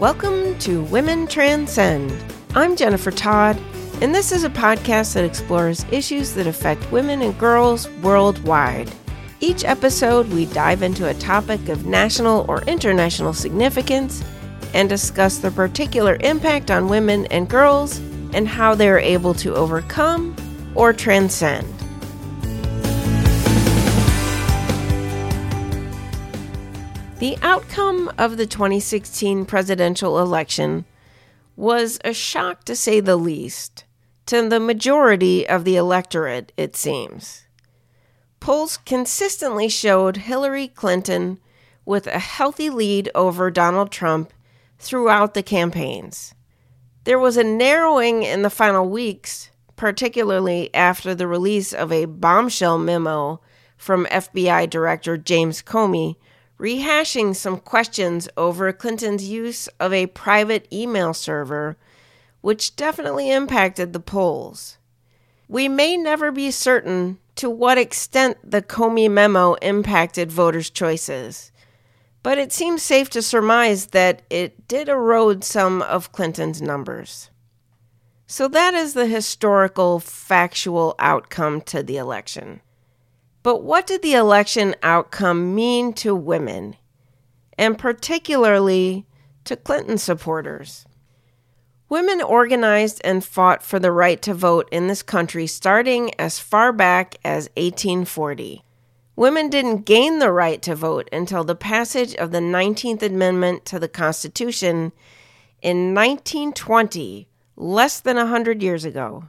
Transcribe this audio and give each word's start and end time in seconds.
Welcome 0.00 0.58
to 0.58 0.82
Women 0.82 1.28
Transcend. 1.28 2.12
I'm 2.56 2.74
Jennifer 2.74 3.12
Todd, 3.12 3.56
and 4.00 4.12
this 4.12 4.32
is 4.32 4.42
a 4.42 4.50
podcast 4.50 5.14
that 5.14 5.24
explores 5.24 5.86
issues 5.92 6.34
that 6.34 6.48
affect 6.48 6.90
women 6.90 7.22
and 7.22 7.38
girls 7.38 7.88
worldwide. 8.02 8.90
Each 9.38 9.64
episode, 9.64 10.28
we 10.30 10.46
dive 10.46 10.82
into 10.82 11.08
a 11.08 11.14
topic 11.14 11.68
of 11.68 11.86
national 11.86 12.44
or 12.48 12.62
international 12.62 13.32
significance 13.32 14.24
and 14.74 14.88
discuss 14.88 15.38
the 15.38 15.52
particular 15.52 16.16
impact 16.22 16.72
on 16.72 16.88
women 16.88 17.26
and 17.26 17.48
girls 17.48 17.98
and 18.32 18.48
how 18.48 18.74
they 18.74 18.88
are 18.88 18.98
able 18.98 19.34
to 19.34 19.54
overcome 19.54 20.34
or 20.74 20.92
transcend. 20.92 21.72
The 27.18 27.38
outcome 27.42 28.10
of 28.18 28.36
the 28.36 28.46
2016 28.46 29.46
presidential 29.46 30.18
election 30.18 30.84
was 31.54 32.00
a 32.04 32.12
shock 32.12 32.64
to 32.64 32.74
say 32.74 32.98
the 32.98 33.16
least 33.16 33.84
to 34.26 34.48
the 34.48 34.58
majority 34.58 35.48
of 35.48 35.64
the 35.64 35.76
electorate, 35.76 36.50
it 36.56 36.74
seems. 36.74 37.44
Polls 38.40 38.78
consistently 38.78 39.68
showed 39.68 40.16
Hillary 40.16 40.66
Clinton 40.66 41.38
with 41.84 42.08
a 42.08 42.18
healthy 42.18 42.68
lead 42.68 43.10
over 43.14 43.48
Donald 43.48 43.92
Trump 43.92 44.32
throughout 44.78 45.34
the 45.34 45.42
campaigns. 45.42 46.34
There 47.04 47.18
was 47.18 47.36
a 47.36 47.44
narrowing 47.44 48.24
in 48.24 48.42
the 48.42 48.50
final 48.50 48.88
weeks, 48.88 49.50
particularly 49.76 50.74
after 50.74 51.14
the 51.14 51.28
release 51.28 51.72
of 51.72 51.92
a 51.92 52.06
bombshell 52.06 52.78
memo 52.78 53.40
from 53.76 54.06
FBI 54.06 54.68
Director 54.68 55.16
James 55.16 55.62
Comey 55.62 56.16
rehashing 56.64 57.36
some 57.36 57.58
questions 57.58 58.26
over 58.38 58.72
Clinton's 58.72 59.28
use 59.28 59.68
of 59.78 59.92
a 59.92 60.06
private 60.06 60.66
email 60.72 61.12
server, 61.12 61.76
which 62.40 62.74
definitely 62.74 63.30
impacted 63.30 63.92
the 63.92 64.00
polls. 64.00 64.78
We 65.46 65.68
may 65.68 65.98
never 65.98 66.32
be 66.32 66.50
certain 66.50 67.18
to 67.36 67.50
what 67.50 67.76
extent 67.76 68.38
the 68.42 68.62
Comey 68.62 69.10
memo 69.10 69.54
impacted 69.54 70.32
voters' 70.32 70.70
choices, 70.70 71.52
but 72.22 72.38
it 72.38 72.50
seems 72.50 72.82
safe 72.82 73.10
to 73.10 73.20
surmise 73.20 73.88
that 73.88 74.22
it 74.30 74.66
did 74.66 74.88
erode 74.88 75.44
some 75.44 75.82
of 75.82 76.12
Clinton's 76.12 76.62
numbers. 76.62 77.28
So 78.26 78.48
that 78.48 78.72
is 78.72 78.94
the 78.94 79.06
historical, 79.06 80.00
factual 80.00 80.94
outcome 80.98 81.60
to 81.62 81.82
the 81.82 81.98
election. 81.98 82.62
But 83.44 83.62
what 83.62 83.86
did 83.86 84.00
the 84.00 84.14
election 84.14 84.74
outcome 84.82 85.54
mean 85.54 85.92
to 85.94 86.14
women, 86.14 86.76
and 87.58 87.78
particularly 87.78 89.06
to 89.44 89.54
Clinton 89.54 89.98
supporters? 89.98 90.86
Women 91.90 92.22
organized 92.22 93.02
and 93.04 93.22
fought 93.22 93.62
for 93.62 93.78
the 93.78 93.92
right 93.92 94.22
to 94.22 94.32
vote 94.32 94.66
in 94.72 94.86
this 94.86 95.02
country 95.02 95.46
starting 95.46 96.18
as 96.18 96.38
far 96.38 96.72
back 96.72 97.16
as 97.22 97.50
1840. 97.58 98.64
Women 99.14 99.50
didn't 99.50 99.84
gain 99.84 100.20
the 100.20 100.32
right 100.32 100.62
to 100.62 100.74
vote 100.74 101.10
until 101.12 101.44
the 101.44 101.54
passage 101.54 102.14
of 102.14 102.30
the 102.30 102.38
19th 102.38 103.02
Amendment 103.02 103.66
to 103.66 103.78
the 103.78 103.88
Constitution 103.88 104.90
in 105.60 105.94
1920, 105.94 107.28
less 107.56 108.00
than 108.00 108.16
a 108.16 108.20
100 108.20 108.62
years 108.62 108.86
ago. 108.86 109.28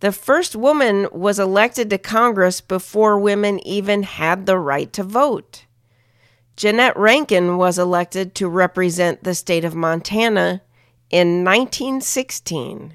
The 0.00 0.12
first 0.12 0.54
woman 0.54 1.08
was 1.10 1.40
elected 1.40 1.90
to 1.90 1.98
Congress 1.98 2.60
before 2.60 3.18
women 3.18 3.58
even 3.66 4.04
had 4.04 4.46
the 4.46 4.58
right 4.58 4.92
to 4.92 5.02
vote. 5.02 5.64
Jeannette 6.56 6.96
Rankin 6.96 7.56
was 7.56 7.78
elected 7.78 8.34
to 8.36 8.48
represent 8.48 9.24
the 9.24 9.34
state 9.34 9.64
of 9.64 9.74
Montana 9.74 10.62
in 11.10 11.44
1916. 11.44 12.94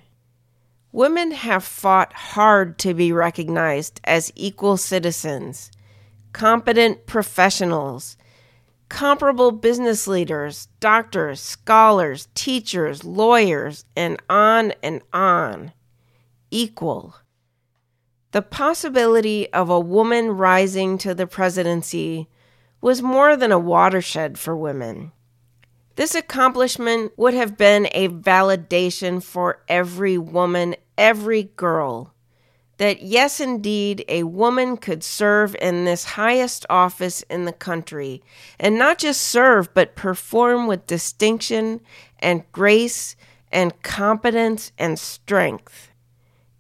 Women 0.94 1.31
have 1.31 1.66
fought 1.66 2.13
hard 2.13 2.78
to 2.79 2.94
be 2.94 3.11
recognized 3.11 3.99
as 4.05 4.31
equal 4.35 4.78
citizens, 4.78 5.72
competent 6.31 7.05
professionals, 7.05 8.16
comparable 8.88 9.51
business 9.51 10.07
leaders, 10.07 10.69
doctors, 10.79 11.41
scholars, 11.41 12.29
teachers, 12.33 13.03
lawyers, 13.03 13.83
and 13.95 14.22
on 14.29 14.73
and 14.81 15.01
on 15.11 15.73
equal. 16.53 17.16
The 18.31 18.41
possibility 18.41 19.52
of 19.52 19.69
a 19.69 19.80
woman 19.80 20.31
rising 20.31 20.97
to 21.00 21.14
the 21.14 21.28
presidency 21.28 22.30
was 22.80 23.02
more 23.02 23.36
than 23.36 23.52
a 23.52 23.59
watershed 23.59 24.38
for 24.38 24.56
women. 24.56 25.12
This 25.96 26.16
accomplishment 26.16 27.12
would 27.18 27.34
have 27.34 27.58
been 27.58 27.88
a 27.91 28.08
validation 28.08 29.22
for 29.22 29.62
every 29.68 30.18
woman, 30.18 30.75
every 30.97 31.44
girl, 31.56 32.14
that 32.78 33.03
yes, 33.03 33.40
indeed, 33.40 34.03
a 34.08 34.24
woman 34.24 34.78
could 34.78 35.03
serve 35.03 35.56
in 35.62 35.85
this 35.85 36.03
highest 36.03 36.66
office 36.70 37.22
in 37.30 37.46
the 37.46 37.53
country, 37.53 38.24
and 38.59 38.80
not 38.80 38.97
just 38.97 39.22
serve, 39.22 39.72
but 39.75 39.96
perform 39.96 40.66
with 40.66 40.88
distinction 40.88 41.81
and 42.20 42.52
grace 42.52 43.16
and 43.52 43.80
competence 43.84 44.72
and 44.80 44.97
strength 44.97 45.92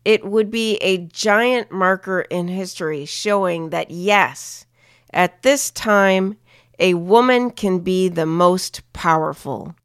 it 0.05 0.25
would 0.25 0.51
be 0.51 0.75
a 0.77 0.97
giant 0.97 1.71
marker 1.71 2.21
in 2.21 2.47
history 2.47 3.05
showing 3.05 3.69
that, 3.69 3.91
yes, 3.91 4.65
at 5.11 5.41
this 5.43 5.71
time, 5.71 6.37
a 6.79 6.95
woman 6.95 7.51
can 7.51 7.79
be 7.79 8.09
the 8.09 8.25
most 8.25 8.81
powerful. 8.93 9.75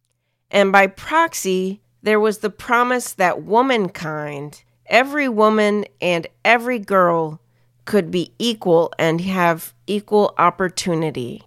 And 0.50 0.72
by 0.72 0.86
proxy, 0.86 1.80
there 2.02 2.18
was 2.18 2.38
the 2.38 2.50
promise 2.50 3.12
that 3.12 3.42
womankind, 3.42 4.64
every 4.86 5.28
woman 5.28 5.84
and 6.00 6.26
every 6.44 6.78
girl, 6.78 7.40
could 7.84 8.10
be 8.10 8.32
equal 8.38 8.92
and 8.98 9.20
have 9.20 9.74
equal 9.86 10.34
opportunity. 10.38 11.42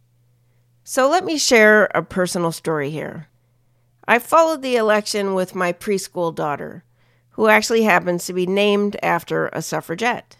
So 0.84 1.10
let 1.10 1.26
me 1.26 1.38
share 1.38 1.86
a 1.94 2.02
personal 2.04 2.52
story 2.52 2.90
here. 2.90 3.28
I 4.08 4.20
followed 4.20 4.62
the 4.62 4.76
election 4.76 5.34
with 5.34 5.56
my 5.56 5.74
preschool 5.74 6.34
daughter 6.34 6.84
who 7.32 7.48
actually 7.48 7.84
happens 7.84 8.26
to 8.26 8.34
be 8.34 8.46
named 8.46 8.98
after 9.02 9.48
a 9.48 9.62
suffragette. 9.62 10.38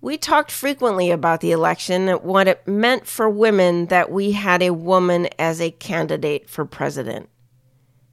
We 0.00 0.16
talked 0.16 0.50
frequently 0.50 1.10
about 1.10 1.40
the 1.40 1.52
election 1.52 2.08
and 2.08 2.22
what 2.22 2.48
it 2.48 2.66
meant 2.66 3.06
for 3.06 3.28
women 3.28 3.86
that 3.86 4.10
we 4.10 4.32
had 4.32 4.62
a 4.62 4.72
woman 4.72 5.28
as 5.38 5.60
a 5.60 5.70
candidate 5.70 6.48
for 6.48 6.64
president. 6.64 7.28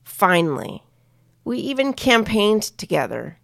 Finally, 0.03 0.84
we 1.46 1.59
even 1.59 1.94
campaigned 1.94 2.63
together. 2.63 3.40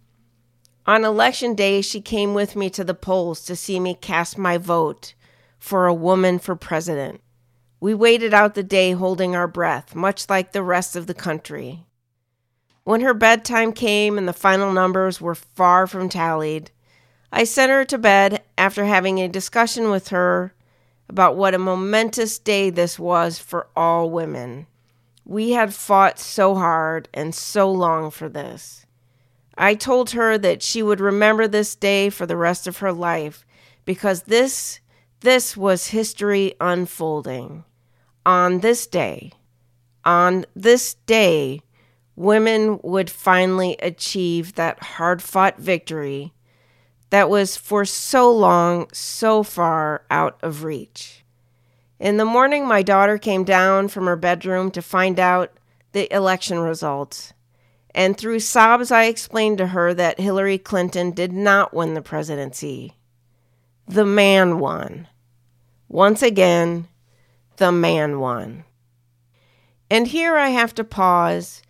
On 0.86 1.06
election 1.06 1.54
day, 1.54 1.80
she 1.80 2.02
came 2.02 2.34
with 2.34 2.54
me 2.54 2.68
to 2.70 2.84
the 2.84 2.92
polls 2.92 3.44
to 3.46 3.56
see 3.56 3.80
me 3.80 3.94
cast 3.94 4.36
my 4.36 4.58
vote 4.58 5.14
for 5.58 5.86
a 5.86 5.94
woman 5.94 6.38
for 6.38 6.54
president. 6.54 7.22
We 7.80 7.94
waited 7.94 8.34
out 8.34 8.54
the 8.54 8.62
day 8.62 8.92
holding 8.92 9.34
our 9.34 9.48
breath, 9.48 9.94
much 9.94 10.28
like 10.28 10.52
the 10.52 10.62
rest 10.62 10.96
of 10.96 11.06
the 11.06 11.14
country. 11.14 11.86
When 12.84 13.00
her 13.00 13.14
bedtime 13.14 13.72
came 13.72 14.18
and 14.18 14.28
the 14.28 14.32
final 14.32 14.72
numbers 14.72 15.20
were 15.20 15.34
far 15.34 15.86
from 15.86 16.08
tallied, 16.08 16.70
I 17.32 17.44
sent 17.44 17.72
her 17.72 17.84
to 17.86 17.98
bed 17.98 18.42
after 18.56 18.84
having 18.84 19.18
a 19.18 19.28
discussion 19.28 19.90
with 19.90 20.08
her 20.08 20.54
about 21.08 21.36
what 21.36 21.54
a 21.54 21.58
momentous 21.58 22.38
day 22.38 22.70
this 22.70 22.98
was 22.98 23.38
for 23.38 23.68
all 23.74 24.10
women. 24.10 24.66
We 25.24 25.52
had 25.52 25.74
fought 25.74 26.18
so 26.18 26.54
hard 26.54 27.08
and 27.14 27.34
so 27.34 27.70
long 27.70 28.10
for 28.10 28.28
this. 28.28 28.84
I 29.56 29.74
told 29.74 30.10
her 30.10 30.36
that 30.38 30.62
she 30.62 30.82
would 30.82 31.00
remember 31.00 31.48
this 31.48 31.74
day 31.74 32.10
for 32.10 32.26
the 32.26 32.36
rest 32.36 32.66
of 32.66 32.78
her 32.78 32.92
life 32.92 33.46
because 33.84 34.22
this 34.22 34.80
this 35.20 35.56
was 35.56 35.86
history 35.86 36.54
unfolding. 36.60 37.64
On 38.26 38.60
this 38.60 38.86
day, 38.86 39.32
on 40.04 40.44
this 40.54 40.94
day, 41.06 41.62
women 42.16 42.78
would 42.82 43.10
finally 43.10 43.76
achieve 43.80 44.54
that 44.54 44.82
hard 44.82 45.22
fought 45.22 45.58
victory 45.58 46.32
that 47.10 47.30
was 47.30 47.56
for 47.56 47.84
so 47.84 48.30
long 48.32 48.88
so 48.92 49.42
far 49.42 50.04
out 50.10 50.38
of 50.42 50.64
reach. 50.64 51.24
In 51.98 52.16
the 52.16 52.24
morning, 52.24 52.66
my 52.66 52.82
daughter 52.82 53.18
came 53.18 53.44
down 53.44 53.88
from 53.88 54.06
her 54.06 54.16
bedroom 54.16 54.70
to 54.72 54.82
find 54.82 55.18
out 55.18 55.52
the 55.92 56.12
election 56.12 56.58
results. 56.58 57.32
And 57.94 58.18
through 58.18 58.40
sobs, 58.40 58.90
I 58.90 59.04
explained 59.04 59.58
to 59.58 59.68
her 59.68 59.94
that 59.94 60.18
Hillary 60.18 60.58
Clinton 60.58 61.12
did 61.12 61.32
not 61.32 61.72
win 61.72 61.94
the 61.94 62.02
presidency. 62.02 62.96
The 63.86 64.04
man 64.04 64.58
won. 64.58 65.06
Once 65.88 66.20
again, 66.20 66.88
the 67.58 67.70
man 67.70 68.18
won. 68.18 68.64
And 69.88 70.08
here 70.08 70.36
I 70.36 70.48
have 70.48 70.74
to 70.74 70.82
pause 70.82 71.62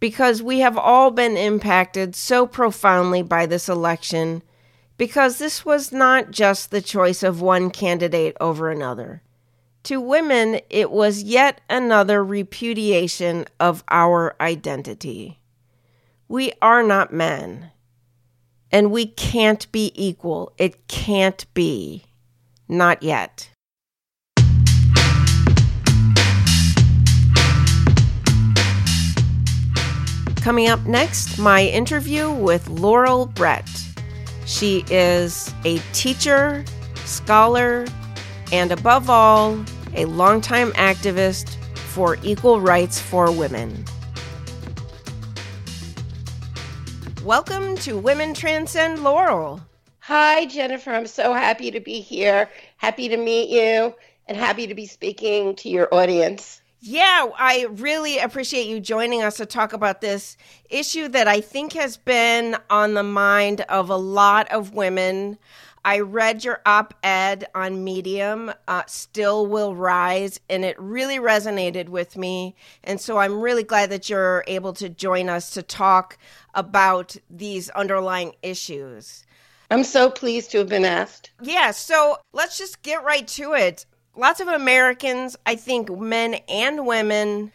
because 0.00 0.42
we 0.42 0.60
have 0.60 0.78
all 0.78 1.10
been 1.10 1.36
impacted 1.36 2.14
so 2.14 2.46
profoundly 2.46 3.22
by 3.22 3.46
this 3.46 3.68
election 3.68 4.42
because 4.96 5.38
this 5.38 5.64
was 5.64 5.92
not 5.92 6.30
just 6.30 6.70
the 6.70 6.82
choice 6.82 7.22
of 7.22 7.40
one 7.40 7.70
candidate 7.70 8.36
over 8.40 8.70
another. 8.70 9.22
To 9.84 10.00
women, 10.00 10.60
it 10.68 10.90
was 10.90 11.22
yet 11.22 11.60
another 11.70 12.22
repudiation 12.22 13.46
of 13.58 13.84
our 13.88 14.36
identity. 14.40 15.40
We 16.26 16.52
are 16.60 16.82
not 16.82 17.12
men, 17.12 17.70
and 18.70 18.90
we 18.90 19.06
can't 19.06 19.70
be 19.72 19.92
equal. 19.94 20.52
It 20.58 20.88
can't 20.88 21.46
be. 21.54 22.04
Not 22.68 23.02
yet. 23.02 23.50
Coming 30.48 30.68
up 30.68 30.86
next, 30.86 31.38
my 31.38 31.66
interview 31.66 32.32
with 32.32 32.66
Laurel 32.70 33.26
Brett. 33.26 33.68
She 34.46 34.82
is 34.90 35.52
a 35.66 35.76
teacher, 35.92 36.64
scholar, 37.04 37.84
and 38.50 38.72
above 38.72 39.10
all, 39.10 39.62
a 39.94 40.06
longtime 40.06 40.72
activist 40.72 41.56
for 41.76 42.16
equal 42.22 42.62
rights 42.62 42.98
for 42.98 43.30
women. 43.30 43.84
Welcome 47.22 47.76
to 47.80 47.98
Women 47.98 48.32
Transcend 48.32 49.04
Laurel. 49.04 49.60
Hi, 49.98 50.46
Jennifer. 50.46 50.92
I'm 50.92 51.06
so 51.06 51.34
happy 51.34 51.70
to 51.72 51.80
be 51.80 52.00
here. 52.00 52.48
Happy 52.78 53.10
to 53.10 53.18
meet 53.18 53.50
you 53.50 53.94
and 54.26 54.38
happy 54.38 54.66
to 54.66 54.74
be 54.74 54.86
speaking 54.86 55.56
to 55.56 55.68
your 55.68 55.94
audience. 55.94 56.62
Yeah, 56.80 57.26
I 57.36 57.66
really 57.70 58.18
appreciate 58.18 58.68
you 58.68 58.78
joining 58.78 59.22
us 59.22 59.38
to 59.38 59.46
talk 59.46 59.72
about 59.72 60.00
this 60.00 60.36
issue 60.70 61.08
that 61.08 61.26
I 61.26 61.40
think 61.40 61.72
has 61.72 61.96
been 61.96 62.56
on 62.70 62.94
the 62.94 63.02
mind 63.02 63.62
of 63.62 63.90
a 63.90 63.96
lot 63.96 64.48
of 64.52 64.74
women. 64.74 65.38
I 65.84 66.00
read 66.00 66.44
your 66.44 66.60
op 66.64 66.94
ed 67.02 67.48
on 67.52 67.82
Medium, 67.82 68.52
uh, 68.68 68.82
Still 68.86 69.46
Will 69.46 69.74
Rise, 69.74 70.38
and 70.48 70.64
it 70.64 70.78
really 70.78 71.18
resonated 71.18 71.88
with 71.88 72.16
me. 72.16 72.54
And 72.84 73.00
so 73.00 73.18
I'm 73.18 73.40
really 73.40 73.64
glad 73.64 73.90
that 73.90 74.08
you're 74.08 74.44
able 74.46 74.72
to 74.74 74.88
join 74.88 75.28
us 75.28 75.50
to 75.50 75.62
talk 75.62 76.16
about 76.54 77.16
these 77.28 77.70
underlying 77.70 78.34
issues. 78.42 79.24
I'm 79.70 79.84
so 79.84 80.10
pleased 80.10 80.52
to 80.52 80.58
have 80.58 80.68
been 80.68 80.84
asked. 80.84 81.30
Yeah, 81.42 81.72
so 81.72 82.18
let's 82.32 82.56
just 82.56 82.82
get 82.82 83.02
right 83.02 83.26
to 83.28 83.54
it 83.54 83.84
lots 84.18 84.40
of 84.40 84.48
Americans, 84.48 85.36
I 85.46 85.54
think 85.54 85.90
men 85.90 86.34
and 86.48 86.86
women, 86.86 87.52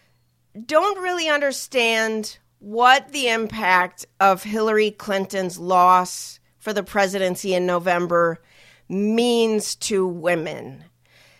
don't 0.66 1.02
really 1.02 1.28
understand 1.28 2.38
what 2.60 3.12
the 3.12 3.28
impact 3.28 4.06
of 4.20 4.44
Hillary 4.44 4.92
Clinton's 4.92 5.60
loss 5.60 6.40
for 6.60 6.72
the 6.72 6.84
presidency 6.84 7.54
in 7.54 7.66
November 7.66 8.42
means 8.88 9.76
to 9.76 10.08
women. 10.08 10.86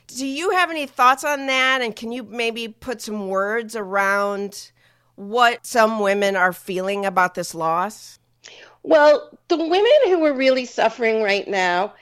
Do 0.08 0.28
you 0.28 0.52
have 0.52 0.70
any 0.70 0.86
thoughts 0.86 1.24
on 1.24 1.48
that? 1.48 1.82
And 1.82 1.96
can 1.96 2.12
you 2.12 2.24
maybe 2.24 2.68
put 2.68 3.02
some 3.02 3.30
words 3.30 3.76
around 3.76 4.72
what 5.16 5.66
some 5.66 6.02
women 6.02 6.36
are 6.36 6.54
feeling 6.54 7.06
about 7.06 7.36
this 7.36 7.56
loss? 7.56 8.20
Well, 8.84 9.40
the 9.48 9.58
women 9.58 9.92
who 10.06 10.26
are 10.26 10.34
really 10.34 10.66
suffering 10.66 11.24
right 11.24 11.48
now 11.48 11.94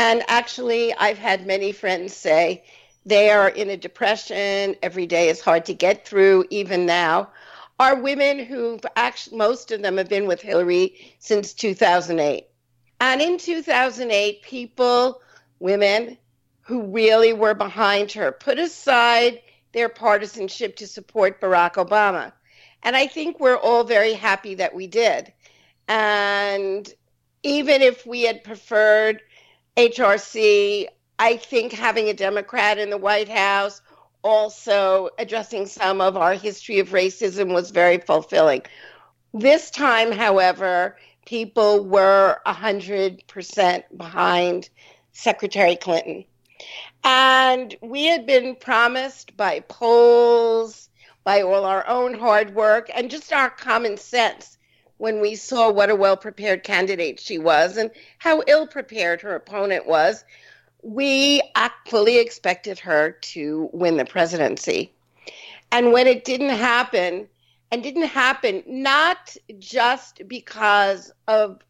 and 0.00 0.22
actually, 0.28 0.94
I've 0.94 1.18
had 1.18 1.46
many 1.46 1.72
friends 1.72 2.16
say 2.16 2.64
they 3.04 3.28
are 3.28 3.50
in 3.50 3.68
a 3.68 3.76
depression. 3.76 4.74
Every 4.82 5.04
day 5.04 5.28
is 5.28 5.42
hard 5.42 5.66
to 5.66 5.74
get 5.74 6.06
through, 6.08 6.46
even 6.48 6.86
now. 6.86 7.28
Are 7.78 8.00
women 8.00 8.38
who've 8.38 8.80
actually, 8.96 9.36
most 9.36 9.72
of 9.72 9.82
them 9.82 9.98
have 9.98 10.08
been 10.08 10.26
with 10.26 10.40
Hillary 10.40 11.14
since 11.18 11.52
2008. 11.52 12.46
And 13.02 13.20
in 13.20 13.36
2008, 13.36 14.40
people, 14.40 15.20
women 15.58 16.16
who 16.62 16.84
really 16.84 17.34
were 17.34 17.52
behind 17.52 18.10
her, 18.12 18.32
put 18.32 18.58
aside 18.58 19.42
their 19.72 19.90
partisanship 19.90 20.76
to 20.76 20.86
support 20.86 21.42
Barack 21.42 21.74
Obama. 21.74 22.32
And 22.82 22.96
I 22.96 23.06
think 23.06 23.38
we're 23.38 23.58
all 23.58 23.84
very 23.84 24.14
happy 24.14 24.54
that 24.54 24.74
we 24.74 24.86
did. 24.86 25.30
And 25.88 26.90
even 27.42 27.82
if 27.82 28.06
we 28.06 28.22
had 28.22 28.44
preferred 28.44 29.20
HRC, 29.76 30.86
I 31.18 31.36
think 31.36 31.72
having 31.72 32.08
a 32.08 32.14
Democrat 32.14 32.78
in 32.78 32.90
the 32.90 32.98
White 32.98 33.28
House, 33.28 33.80
also 34.22 35.10
addressing 35.18 35.66
some 35.66 36.00
of 36.00 36.16
our 36.16 36.34
history 36.34 36.78
of 36.78 36.90
racism, 36.90 37.54
was 37.54 37.70
very 37.70 37.98
fulfilling. 37.98 38.62
This 39.32 39.70
time, 39.70 40.12
however, 40.12 40.96
people 41.24 41.84
were 41.84 42.38
100% 42.46 43.82
behind 43.96 44.68
Secretary 45.12 45.76
Clinton. 45.76 46.24
And 47.04 47.74
we 47.80 48.04
had 48.06 48.26
been 48.26 48.56
promised 48.56 49.36
by 49.36 49.60
polls, 49.60 50.90
by 51.24 51.42
all 51.42 51.64
our 51.64 51.86
own 51.86 52.14
hard 52.14 52.54
work, 52.54 52.90
and 52.94 53.10
just 53.10 53.32
our 53.32 53.50
common 53.50 53.96
sense 53.96 54.58
when 55.00 55.18
we 55.18 55.34
saw 55.34 55.70
what 55.70 55.88
a 55.88 55.96
well 55.96 56.16
prepared 56.16 56.62
candidate 56.62 57.18
she 57.18 57.38
was 57.38 57.78
and 57.78 57.90
how 58.18 58.42
ill 58.46 58.66
prepared 58.66 59.22
her 59.22 59.34
opponent 59.34 59.86
was, 59.86 60.24
we 60.82 61.40
fully 61.86 62.18
expected 62.18 62.78
her 62.78 63.12
to 63.22 63.70
win 63.72 63.96
the 63.96 64.04
presidency. 64.04 64.92
And 65.72 65.92
when 65.92 66.06
it 66.06 66.26
didn't 66.26 66.50
happen, 66.50 67.26
and 67.72 67.82
didn't 67.82 68.08
happen 68.08 68.62
not 68.66 69.36
just 69.58 70.20
because 70.28 71.10
of 71.28 71.62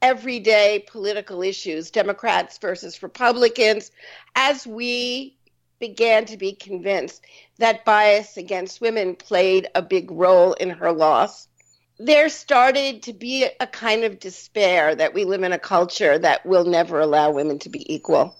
everyday 0.00 0.86
political 0.88 1.42
issues, 1.42 1.90
Democrats 1.90 2.56
versus 2.56 3.02
Republicans, 3.02 3.90
as 4.36 4.66
we 4.66 5.36
began 5.80 6.24
to 6.24 6.38
be 6.38 6.52
convinced 6.52 7.26
that 7.58 7.84
bias 7.84 8.38
against 8.38 8.80
women 8.80 9.16
played 9.16 9.68
a 9.74 9.82
big 9.82 10.10
role 10.10 10.54
in 10.54 10.70
her 10.70 10.92
loss 10.92 11.48
there 11.98 12.28
started 12.28 13.02
to 13.04 13.12
be 13.12 13.46
a 13.60 13.66
kind 13.66 14.04
of 14.04 14.18
despair 14.18 14.94
that 14.94 15.14
we 15.14 15.24
live 15.24 15.42
in 15.42 15.52
a 15.52 15.58
culture 15.58 16.18
that 16.18 16.44
will 16.44 16.64
never 16.64 17.00
allow 17.00 17.30
women 17.30 17.58
to 17.60 17.68
be 17.68 17.92
equal. 17.92 18.34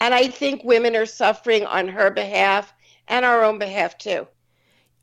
And 0.00 0.14
I 0.14 0.28
think 0.28 0.64
women 0.64 0.96
are 0.96 1.06
suffering 1.06 1.66
on 1.66 1.88
her 1.88 2.10
behalf 2.10 2.72
and 3.06 3.24
our 3.24 3.44
own 3.44 3.58
behalf 3.58 3.98
too. 3.98 4.26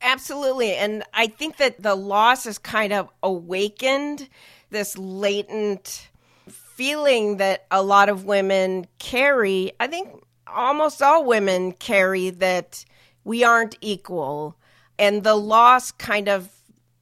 Absolutely. 0.02 0.74
And 0.74 1.02
I 1.14 1.26
think 1.26 1.56
that 1.56 1.82
the 1.82 1.94
loss 1.94 2.44
has 2.44 2.58
kind 2.58 2.92
of 2.92 3.08
awakened 3.22 4.28
this 4.70 4.96
latent 4.96 6.08
feeling 6.48 7.38
that 7.38 7.66
a 7.70 7.82
lot 7.82 8.08
of 8.08 8.24
women 8.24 8.86
carry. 8.98 9.72
I 9.80 9.86
think 9.86 10.08
almost 10.46 11.02
all 11.02 11.24
women 11.24 11.72
carry 11.72 12.30
that 12.30 12.84
we 13.24 13.44
aren't 13.44 13.76
equal. 13.80 14.56
And 14.98 15.22
the 15.22 15.34
loss 15.34 15.90
kind 15.92 16.28
of 16.28 16.50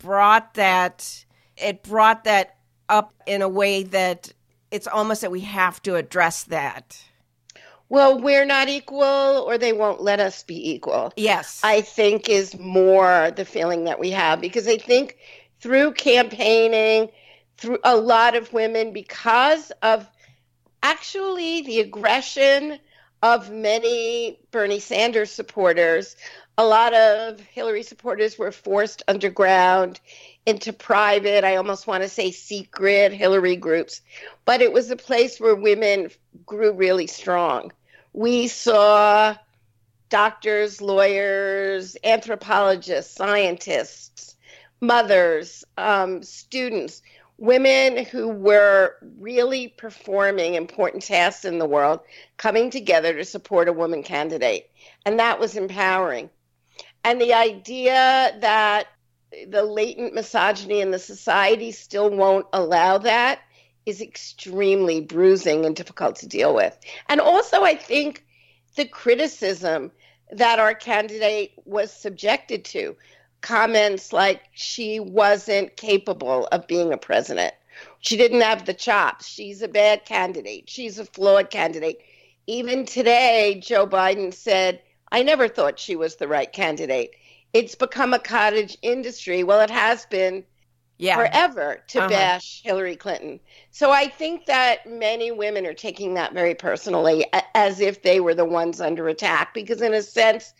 brought 0.06 0.54
that 0.54 1.24
it 1.56 1.82
brought 1.82 2.24
that 2.24 2.56
up 2.88 3.12
in 3.26 3.42
a 3.42 3.48
way 3.48 3.82
that 3.82 4.32
it's 4.70 4.86
almost 4.86 5.22
that 5.22 5.32
we 5.32 5.40
have 5.40 5.82
to 5.82 5.96
address 5.96 6.44
that. 6.44 7.02
Well, 7.88 8.20
we're 8.20 8.44
not 8.44 8.68
equal 8.68 9.02
or 9.02 9.58
they 9.58 9.72
won't 9.72 10.00
let 10.00 10.20
us 10.20 10.44
be 10.44 10.72
equal. 10.74 11.12
Yes. 11.16 11.60
I 11.64 11.80
think 11.80 12.28
is 12.28 12.58
more 12.58 13.32
the 13.34 13.44
feeling 13.44 13.84
that 13.84 13.98
we 13.98 14.10
have 14.10 14.40
because 14.40 14.68
I 14.68 14.76
think 14.76 15.16
through 15.60 15.92
campaigning, 15.94 17.10
through 17.56 17.78
a 17.82 17.96
lot 17.96 18.36
of 18.36 18.52
women, 18.52 18.92
because 18.92 19.72
of 19.82 20.08
actually 20.82 21.62
the 21.62 21.80
aggression 21.80 22.78
of 23.22 23.50
many 23.50 24.38
Bernie 24.50 24.80
Sanders 24.80 25.30
supporters, 25.30 26.16
a 26.58 26.64
lot 26.64 26.94
of 26.94 27.38
Hillary 27.40 27.82
supporters 27.82 28.38
were 28.38 28.52
forced 28.52 29.02
underground 29.08 30.00
into 30.46 30.72
private, 30.72 31.44
I 31.44 31.56
almost 31.56 31.86
want 31.86 32.02
to 32.02 32.08
say 32.08 32.30
secret 32.30 33.12
Hillary 33.12 33.56
groups. 33.56 34.00
But 34.44 34.62
it 34.62 34.72
was 34.72 34.90
a 34.90 34.96
place 34.96 35.38
where 35.38 35.54
women 35.54 36.10
grew 36.46 36.72
really 36.72 37.06
strong. 37.06 37.72
We 38.12 38.48
saw 38.48 39.36
doctors, 40.08 40.80
lawyers, 40.80 41.96
anthropologists, 42.04 43.14
scientists, 43.14 44.36
mothers, 44.80 45.64
um, 45.76 46.22
students, 46.22 47.02
women 47.38 48.04
who 48.06 48.28
were 48.28 48.94
really 49.18 49.68
performing 49.68 50.54
important 50.54 51.02
tasks 51.02 51.44
in 51.44 51.58
the 51.58 51.66
world 51.66 52.00
coming 52.38 52.70
together 52.70 53.12
to 53.14 53.24
support 53.24 53.68
a 53.68 53.72
woman 53.74 54.02
candidate. 54.02 54.70
And 55.04 55.18
that 55.18 55.38
was 55.38 55.56
empowering. 55.56 56.30
And 57.06 57.20
the 57.20 57.34
idea 57.34 58.36
that 58.40 58.88
the 59.46 59.62
latent 59.62 60.12
misogyny 60.12 60.80
in 60.80 60.90
the 60.90 60.98
society 60.98 61.70
still 61.70 62.10
won't 62.10 62.46
allow 62.52 62.98
that 62.98 63.42
is 63.86 64.00
extremely 64.00 65.00
bruising 65.00 65.64
and 65.64 65.76
difficult 65.76 66.16
to 66.16 66.26
deal 66.26 66.52
with. 66.52 66.76
And 67.08 67.20
also, 67.20 67.62
I 67.62 67.76
think 67.76 68.24
the 68.74 68.86
criticism 68.86 69.92
that 70.32 70.58
our 70.58 70.74
candidate 70.74 71.52
was 71.64 71.92
subjected 71.92 72.64
to 72.64 72.96
comments 73.40 74.12
like 74.12 74.42
she 74.50 74.98
wasn't 74.98 75.76
capable 75.76 76.48
of 76.50 76.66
being 76.66 76.92
a 76.92 76.98
president. 76.98 77.54
She 78.00 78.16
didn't 78.16 78.40
have 78.40 78.66
the 78.66 78.74
chops. 78.74 79.28
She's 79.28 79.62
a 79.62 79.68
bad 79.68 80.06
candidate. 80.06 80.68
She's 80.68 80.98
a 80.98 81.04
flawed 81.04 81.50
candidate. 81.50 82.00
Even 82.48 82.84
today, 82.84 83.60
Joe 83.62 83.86
Biden 83.86 84.34
said 84.34 84.80
I 85.12 85.22
never 85.22 85.48
thought 85.48 85.78
she 85.78 85.96
was 85.96 86.16
the 86.16 86.28
right 86.28 86.52
candidate. 86.52 87.12
It's 87.52 87.74
become 87.74 88.12
a 88.12 88.18
cottage 88.18 88.76
industry. 88.82 89.44
Well, 89.44 89.60
it 89.60 89.70
has 89.70 90.04
been 90.06 90.44
yeah. 90.98 91.16
forever 91.16 91.82
to 91.88 92.00
Uh-huh. 92.00 92.08
bash 92.08 92.62
Hillary 92.62 92.96
Clinton. 92.96 93.40
So 93.70 93.90
I 93.90 94.08
think 94.08 94.46
that 94.46 94.86
many 94.86 95.30
women 95.30 95.66
are 95.66 95.74
taking 95.74 96.14
that 96.14 96.32
very 96.32 96.54
personally, 96.54 97.26
as 97.54 97.80
if 97.80 98.02
they 98.02 98.20
were 98.20 98.34
the 98.34 98.44
ones 98.44 98.80
under 98.80 99.08
attack, 99.08 99.54
because 99.54 99.80
in 99.80 99.94
a 99.94 100.02
sense, 100.02 100.52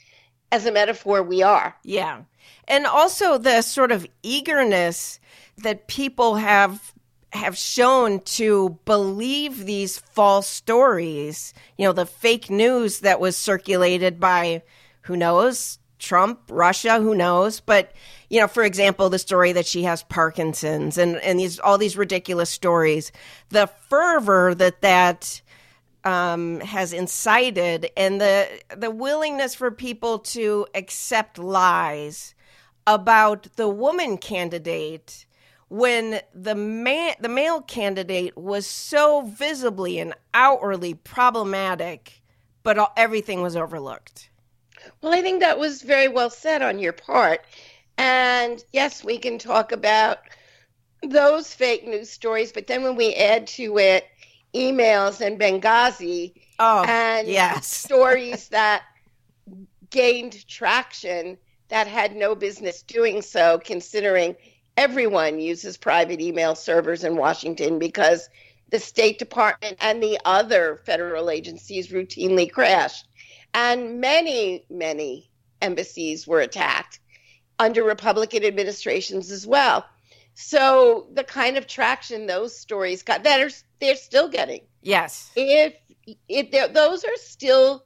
as 0.53 0.65
a 0.65 0.73
metaphor, 0.73 1.23
we 1.23 1.43
are. 1.43 1.75
Yeah. 1.83 2.23
And 2.69 2.87
also 2.87 3.38
the 3.38 3.62
sort 3.62 3.93
of 3.93 4.07
eagerness 4.23 5.19
that 5.59 5.88
people 5.88 6.37
have 6.37 6.93
have 7.37 7.57
shown 7.57 8.21
to 8.21 8.78
believe 8.85 9.64
these 9.64 9.99
false 9.99 10.47
stories, 10.47 11.55
you 11.78 11.85
know, 11.85 11.93
the 11.93 12.07
fake 12.07 12.50
news 12.50 13.00
that 13.00 13.21
was 13.21 13.37
circulated 13.37 14.19
by 14.21 14.62
who 15.02 15.16
knows, 15.16 15.78
Trump, 15.99 16.40
Russia, 16.50 17.00
who 17.00 17.14
knows, 17.14 17.61
but 17.61 17.93
you 18.28 18.40
know, 18.40 18.49
for 18.49 18.64
example, 18.64 19.09
the 19.09 19.19
story 19.19 19.52
that 19.52 19.66
she 19.66 19.85
has 19.85 20.02
Parkinson's 20.02 20.99
and 20.99 21.16
and 21.16 21.38
these 21.38 21.59
all 21.61 21.78
these 21.78 21.97
ridiculous 21.97 22.50
stories, 22.50 23.12
the 23.50 23.66
fervor 23.88 24.55
that 24.55 24.81
that 24.83 25.40
um, 26.05 26.61
has 26.61 26.93
incited 26.93 27.90
and 27.97 28.21
the 28.21 28.49
the 28.76 28.90
willingness 28.90 29.55
for 29.55 29.71
people 29.71 30.19
to 30.21 30.66
accept 30.75 31.38
lies 31.38 32.35
about 32.87 33.49
the 33.57 33.69
woman 33.69 34.16
candidate 34.16 35.26
when 35.68 36.20
the 36.35 36.54
man 36.54 37.14
the 37.20 37.28
male 37.28 37.61
candidate 37.61 38.37
was 38.37 38.66
so 38.66 39.23
visibly 39.23 39.99
and 39.99 40.14
outwardly 40.35 40.94
problematic 40.94 42.23
but 42.62 42.78
all, 42.78 42.92
everything 42.96 43.42
was 43.42 43.56
overlooked 43.56 44.30
Well, 45.02 45.12
I 45.12 45.23
think 45.23 45.40
that 45.40 45.58
was 45.58 45.82
very 45.82 46.08
well 46.08 46.30
said 46.30 46.62
on 46.62 46.78
your 46.78 46.92
part. 46.92 47.44
And 47.99 48.62
yes, 48.73 49.02
we 49.02 49.18
can 49.18 49.38
talk 49.38 49.73
about 49.73 50.18
those 51.02 51.54
fake 51.54 51.87
news 51.87 52.11
stories, 52.11 52.52
but 52.52 52.66
then 52.66 52.82
when 52.82 52.96
we 52.96 53.14
add 53.14 53.46
to 53.49 53.78
it 53.78 54.06
emails 54.54 55.20
and 55.20 55.38
Benghazi 55.38 56.32
oh 56.58 56.85
and 56.87 57.28
yes 57.28 57.66
stories 57.85 58.49
that 58.49 58.85
gained 59.90 60.46
traction 60.49 61.37
that 61.68 61.87
had 61.87 62.14
no 62.14 62.35
business 62.35 62.82
doing 62.82 63.23
so, 63.23 63.61
considering 63.64 64.37
everyone 64.76 65.40
uses 65.40 65.76
private 65.76 66.21
email 66.21 66.54
servers 66.54 67.04
in 67.04 67.16
Washington 67.16 67.78
because 67.78 68.28
the 68.71 68.78
State 68.78 69.18
Department 69.18 69.76
and 69.80 70.02
the 70.02 70.18
other 70.25 70.76
federal 70.85 71.30
agencies 71.30 71.88
routinely 71.88 72.50
crashed. 72.50 73.06
And 73.54 74.00
many, 74.00 74.64
many 74.68 75.30
embassies 75.62 76.26
were 76.26 76.40
attacked 76.40 77.00
under 77.59 77.83
Republican 77.83 78.45
administrations 78.45 79.30
as 79.30 79.47
well. 79.47 79.87
So 80.35 81.09
the 81.14 81.25
kind 81.25 81.56
of 81.56 81.66
traction 81.66 82.26
those 82.26 82.59
stories 82.59 83.02
got 83.02 83.23
that 83.25 83.40
are 83.40 83.50
they're 83.80 83.97
still 83.97 84.28
getting 84.28 84.61
yes 84.83 85.30
if 85.35 85.75
if 86.28 86.75
those 86.75 87.04
are 87.04 87.16
still 87.16 87.85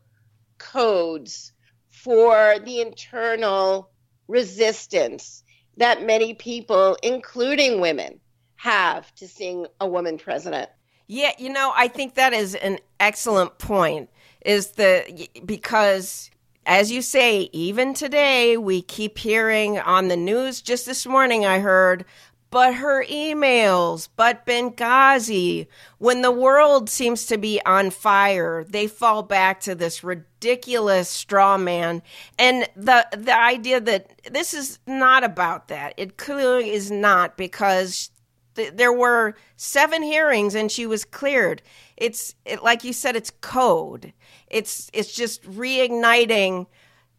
codes 0.59 1.52
for 1.90 2.56
the 2.64 2.80
internal 2.80 3.90
resistance 4.26 5.44
that 5.80 6.06
many 6.06 6.34
people 6.34 6.96
including 7.02 7.80
women 7.80 8.20
have 8.56 9.12
to 9.16 9.26
seeing 9.26 9.66
a 9.80 9.88
woman 9.88 10.16
president 10.16 10.70
Yeah, 11.08 11.32
you 11.38 11.50
know, 11.50 11.72
I 11.75 11.88
think 11.88 12.14
that 12.14 12.32
is 12.32 12.54
an 12.54 12.78
excellent 13.00 13.58
point. 13.58 14.08
Is 14.42 14.72
the 14.72 15.28
because 15.44 16.30
as 16.66 16.92
you 16.92 17.02
say, 17.02 17.50
even 17.52 17.94
today 17.94 18.56
we 18.56 18.82
keep 18.82 19.18
hearing 19.18 19.78
on 19.78 20.08
the 20.08 20.16
news. 20.16 20.60
Just 20.60 20.87
this 20.87 21.06
morning, 21.06 21.44
I 21.44 21.58
heard, 21.58 22.04
but 22.50 22.75
her 22.75 23.04
emails, 23.04 24.09
but 24.16 24.45
Benghazi. 24.45 25.66
When 25.99 26.23
the 26.23 26.33
world 26.33 26.90
seems 26.90 27.26
to 27.26 27.38
be 27.38 27.61
on 27.64 27.90
fire, 27.90 28.64
they 28.64 28.87
fall 28.87 29.23
back 29.23 29.61
to 29.61 29.75
this 29.75 30.02
ridiculous 30.02 31.09
straw 31.09 31.57
man, 31.57 32.02
and 32.38 32.69
the 32.76 33.07
the 33.16 33.37
idea 33.37 33.80
that 33.80 34.21
this 34.30 34.52
is 34.54 34.78
not 34.87 35.25
about 35.25 35.69
that. 35.69 35.95
It 35.97 36.16
clearly 36.16 36.71
is 36.71 36.90
not 36.90 37.37
because 37.37 38.11
th- 38.54 38.75
there 38.75 38.92
were 38.92 39.37
seven 39.57 40.02
hearings 40.02 40.54
and 40.54 40.71
she 40.71 40.87
was 40.87 41.04
cleared 41.04 41.62
it's 41.97 42.35
it, 42.45 42.62
like 42.62 42.85
you 42.85 42.92
said 42.92 43.16
it's 43.16 43.30
code 43.40 44.12
it's 44.49 44.90
it's 44.92 45.12
just 45.12 45.42
reigniting 45.45 46.66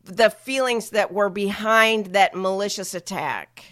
the 0.04 0.30
feelings 0.30 0.90
that 0.90 1.14
were 1.14 1.30
behind 1.30 2.08
that 2.08 2.36
malicious 2.36 2.94
attack 2.94 3.71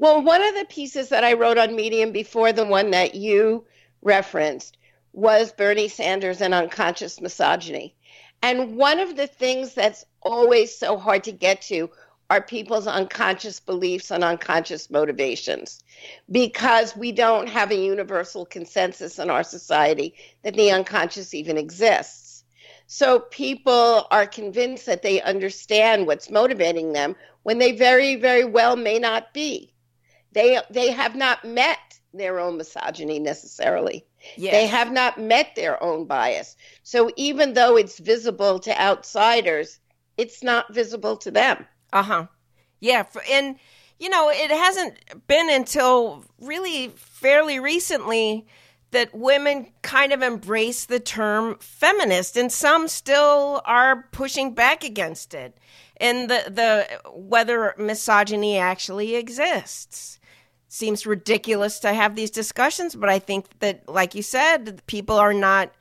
well 0.00 0.22
one 0.22 0.42
of 0.42 0.54
the 0.54 0.64
pieces 0.64 1.10
that 1.10 1.24
i 1.24 1.34
wrote 1.34 1.58
on 1.58 1.76
medium 1.76 2.10
before 2.10 2.52
the 2.52 2.66
one 2.66 2.90
that 2.90 3.14
you 3.14 3.64
referenced 4.02 4.78
was 5.12 5.52
bernie 5.52 5.88
sanders 5.88 6.40
and 6.40 6.54
unconscious 6.54 7.20
misogyny 7.20 7.94
and 8.42 8.76
one 8.76 8.98
of 8.98 9.16
the 9.16 9.26
things 9.26 9.74
that's 9.74 10.04
always 10.22 10.76
so 10.76 10.96
hard 10.96 11.22
to 11.22 11.32
get 11.32 11.60
to 11.60 11.90
are 12.30 12.40
people's 12.40 12.86
unconscious 12.86 13.58
beliefs 13.58 14.10
and 14.10 14.22
unconscious 14.22 14.88
motivations 14.88 15.82
because 16.30 16.96
we 16.96 17.10
don't 17.10 17.48
have 17.48 17.72
a 17.72 17.76
universal 17.76 18.46
consensus 18.46 19.18
in 19.18 19.28
our 19.28 19.42
society 19.42 20.14
that 20.42 20.54
the 20.54 20.70
unconscious 20.70 21.34
even 21.34 21.58
exists. 21.58 22.44
So 22.86 23.18
people 23.18 24.06
are 24.12 24.26
convinced 24.26 24.86
that 24.86 25.02
they 25.02 25.20
understand 25.22 26.06
what's 26.06 26.30
motivating 26.30 26.92
them 26.92 27.16
when 27.42 27.58
they 27.58 27.72
very, 27.72 28.14
very 28.14 28.44
well 28.44 28.76
may 28.76 29.00
not 29.00 29.34
be. 29.34 29.69
They, 30.32 30.58
they 30.70 30.90
have 30.90 31.16
not 31.16 31.44
met 31.44 31.78
their 32.12 32.38
own 32.40 32.56
misogyny 32.56 33.18
necessarily. 33.18 34.04
yes. 34.36 34.52
They 34.52 34.66
have 34.66 34.92
not 34.92 35.18
met 35.20 35.54
their 35.54 35.82
own 35.82 36.06
bias. 36.06 36.56
So 36.82 37.10
even 37.16 37.54
though 37.54 37.76
it's 37.76 37.98
visible 37.98 38.58
to 38.60 38.80
outsiders, 38.80 39.78
it's 40.16 40.42
not 40.42 40.72
visible 40.74 41.16
to 41.18 41.30
them. 41.30 41.66
Uh 41.92 42.02
huh. 42.02 42.26
Yeah, 42.80 43.04
and 43.30 43.56
you 43.98 44.08
know, 44.08 44.30
it 44.30 44.50
hasn't 44.50 45.26
been 45.26 45.50
until 45.50 46.24
really 46.40 46.88
fairly 46.88 47.60
recently 47.60 48.46
that 48.92 49.14
women 49.14 49.68
kind 49.82 50.12
of 50.12 50.22
embrace 50.22 50.86
the 50.86 50.98
term 50.98 51.56
feminist, 51.60 52.36
and 52.36 52.50
some 52.50 52.88
still 52.88 53.60
are 53.64 54.08
pushing 54.10 54.54
back 54.54 54.82
against 54.82 55.34
it. 55.34 55.58
And 55.98 56.30
the 56.30 56.44
the 56.48 57.10
whether 57.12 57.74
misogyny 57.76 58.56
actually 58.56 59.16
exists 59.16 60.19
seems 60.72 61.04
ridiculous 61.04 61.80
to 61.80 61.92
have 61.92 62.14
these 62.14 62.30
discussions, 62.30 62.94
but 62.94 63.10
I 63.10 63.18
think 63.18 63.58
that, 63.58 63.88
like 63.88 64.14
you 64.14 64.22
said, 64.22 64.82
people 64.86 65.16
are 65.16 65.34
not 65.34 65.72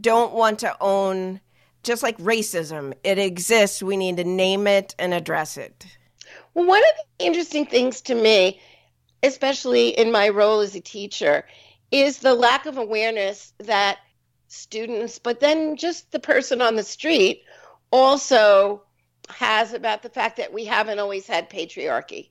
don't 0.00 0.32
want 0.32 0.60
to 0.60 0.76
own 0.80 1.40
just 1.82 2.02
like 2.02 2.16
racism, 2.18 2.94
it 3.04 3.18
exists. 3.18 3.82
We 3.82 3.96
need 3.96 4.16
to 4.16 4.24
name 4.24 4.66
it 4.66 4.94
and 4.98 5.12
address 5.12 5.56
it. 5.56 5.84
Well, 6.54 6.66
one 6.66 6.82
of 6.82 7.06
the 7.18 7.26
interesting 7.26 7.66
things 7.66 8.00
to 8.02 8.14
me, 8.14 8.60
especially 9.22 9.88
in 9.88 10.10
my 10.10 10.30
role 10.30 10.60
as 10.60 10.74
a 10.74 10.80
teacher, 10.80 11.44
is 11.90 12.18
the 12.18 12.34
lack 12.34 12.66
of 12.66 12.78
awareness 12.78 13.52
that 13.58 13.98
students, 14.48 15.18
but 15.18 15.40
then 15.40 15.76
just 15.76 16.10
the 16.12 16.20
person 16.20 16.62
on 16.62 16.76
the 16.76 16.82
street, 16.82 17.42
also 17.90 18.82
has 19.28 19.74
about 19.74 20.02
the 20.02 20.08
fact 20.08 20.38
that 20.38 20.52
we 20.52 20.64
haven't 20.64 20.98
always 20.98 21.26
had 21.26 21.50
patriarchy. 21.50 22.30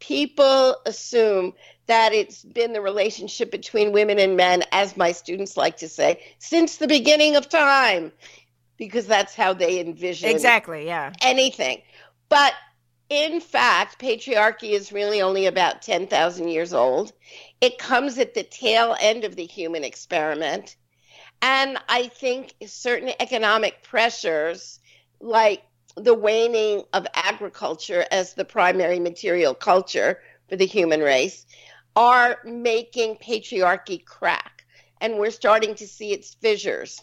People 0.00 0.76
assume 0.86 1.54
that 1.86 2.12
it's 2.12 2.44
been 2.44 2.72
the 2.72 2.80
relationship 2.80 3.50
between 3.50 3.92
women 3.92 4.18
and 4.18 4.36
men, 4.36 4.62
as 4.72 4.96
my 4.96 5.12
students 5.12 5.56
like 5.56 5.78
to 5.78 5.88
say, 5.88 6.22
since 6.38 6.76
the 6.76 6.86
beginning 6.86 7.34
of 7.34 7.48
time, 7.48 8.12
because 8.76 9.06
that's 9.06 9.34
how 9.34 9.52
they 9.52 9.80
envision 9.80 10.30
Exactly, 10.30 10.86
yeah. 10.86 11.12
anything. 11.22 11.82
But 12.28 12.52
in 13.08 13.40
fact, 13.40 13.98
patriarchy 13.98 14.70
is 14.72 14.92
really 14.92 15.22
only 15.22 15.46
about 15.46 15.82
10,000 15.82 16.48
years 16.48 16.74
old. 16.74 17.12
It 17.60 17.78
comes 17.78 18.18
at 18.18 18.34
the 18.34 18.42
tail 18.42 18.94
end 19.00 19.24
of 19.24 19.34
the 19.34 19.46
human 19.46 19.82
experiment. 19.82 20.76
And 21.40 21.78
I 21.88 22.08
think 22.08 22.54
certain 22.66 23.10
economic 23.18 23.82
pressures, 23.82 24.80
like 25.20 25.62
the 26.00 26.14
waning 26.14 26.84
of 26.92 27.06
agriculture 27.14 28.04
as 28.10 28.34
the 28.34 28.44
primary 28.44 29.00
material 29.00 29.54
culture 29.54 30.20
for 30.48 30.56
the 30.56 30.66
human 30.66 31.00
race, 31.00 31.46
are 31.96 32.38
making 32.44 33.16
patriarchy 33.16 34.04
crack. 34.04 34.64
And 35.00 35.18
we're 35.18 35.30
starting 35.30 35.74
to 35.76 35.86
see 35.86 36.12
its 36.12 36.34
fissures. 36.34 37.00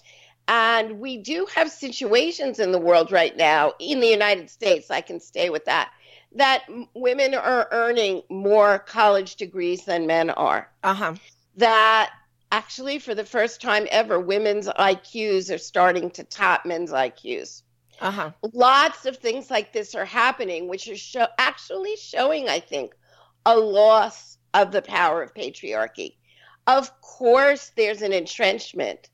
And 0.48 1.00
we 1.00 1.18
do 1.18 1.48
have 1.56 1.72
situations 1.72 2.60
in 2.60 2.72
the 2.72 2.80
world 2.80 3.12
right 3.12 3.36
now, 3.36 3.74
in 3.80 4.00
the 4.00 4.08
United 4.08 4.50
States, 4.50 4.92
I 4.92 5.02
can 5.02 5.20
stay 5.20 5.50
with 5.50 5.66
that, 5.66 5.92
that 6.36 6.66
women 6.94 7.34
are 7.34 7.68
earning 7.72 8.22
more 8.30 8.80
college 8.80 9.38
degrees 9.38 9.86
than 9.86 10.06
men 10.06 10.30
are. 10.30 10.70
Uh 10.84 10.94
huh. 10.94 11.16
That 11.58 12.12
actually, 12.52 13.00
for 13.00 13.16
the 13.16 13.25
first 13.25 13.62
time 13.62 13.88
ever, 13.90 14.20
women's 14.20 14.68
IQs 14.68 15.54
are 15.54 15.58
starting 15.58 16.12
to 16.12 16.24
top 16.24 16.66
men's 16.66 16.92
IQs. 16.92 17.64
Uh-huh. 18.02 18.32
Lots 18.54 19.06
of 19.06 19.18
things 19.18 19.50
like 19.50 19.74
this 19.74 19.96
are 19.96 20.06
happening, 20.06 20.68
which 20.68 20.88
are 20.88 20.96
show- 20.96 21.28
actually 21.38 21.96
showing, 21.98 22.50
I 22.50 22.60
think, 22.60 22.94
a 23.46 23.58
loss 23.58 24.38
of 24.54 24.72
the 24.72 24.82
power 24.82 25.22
of 25.22 25.34
patriarchy. 25.34 26.16
Of 26.68 27.00
course, 27.02 27.72
there's 27.75 28.02
an 28.02 28.14
entrenchment 28.14 29.10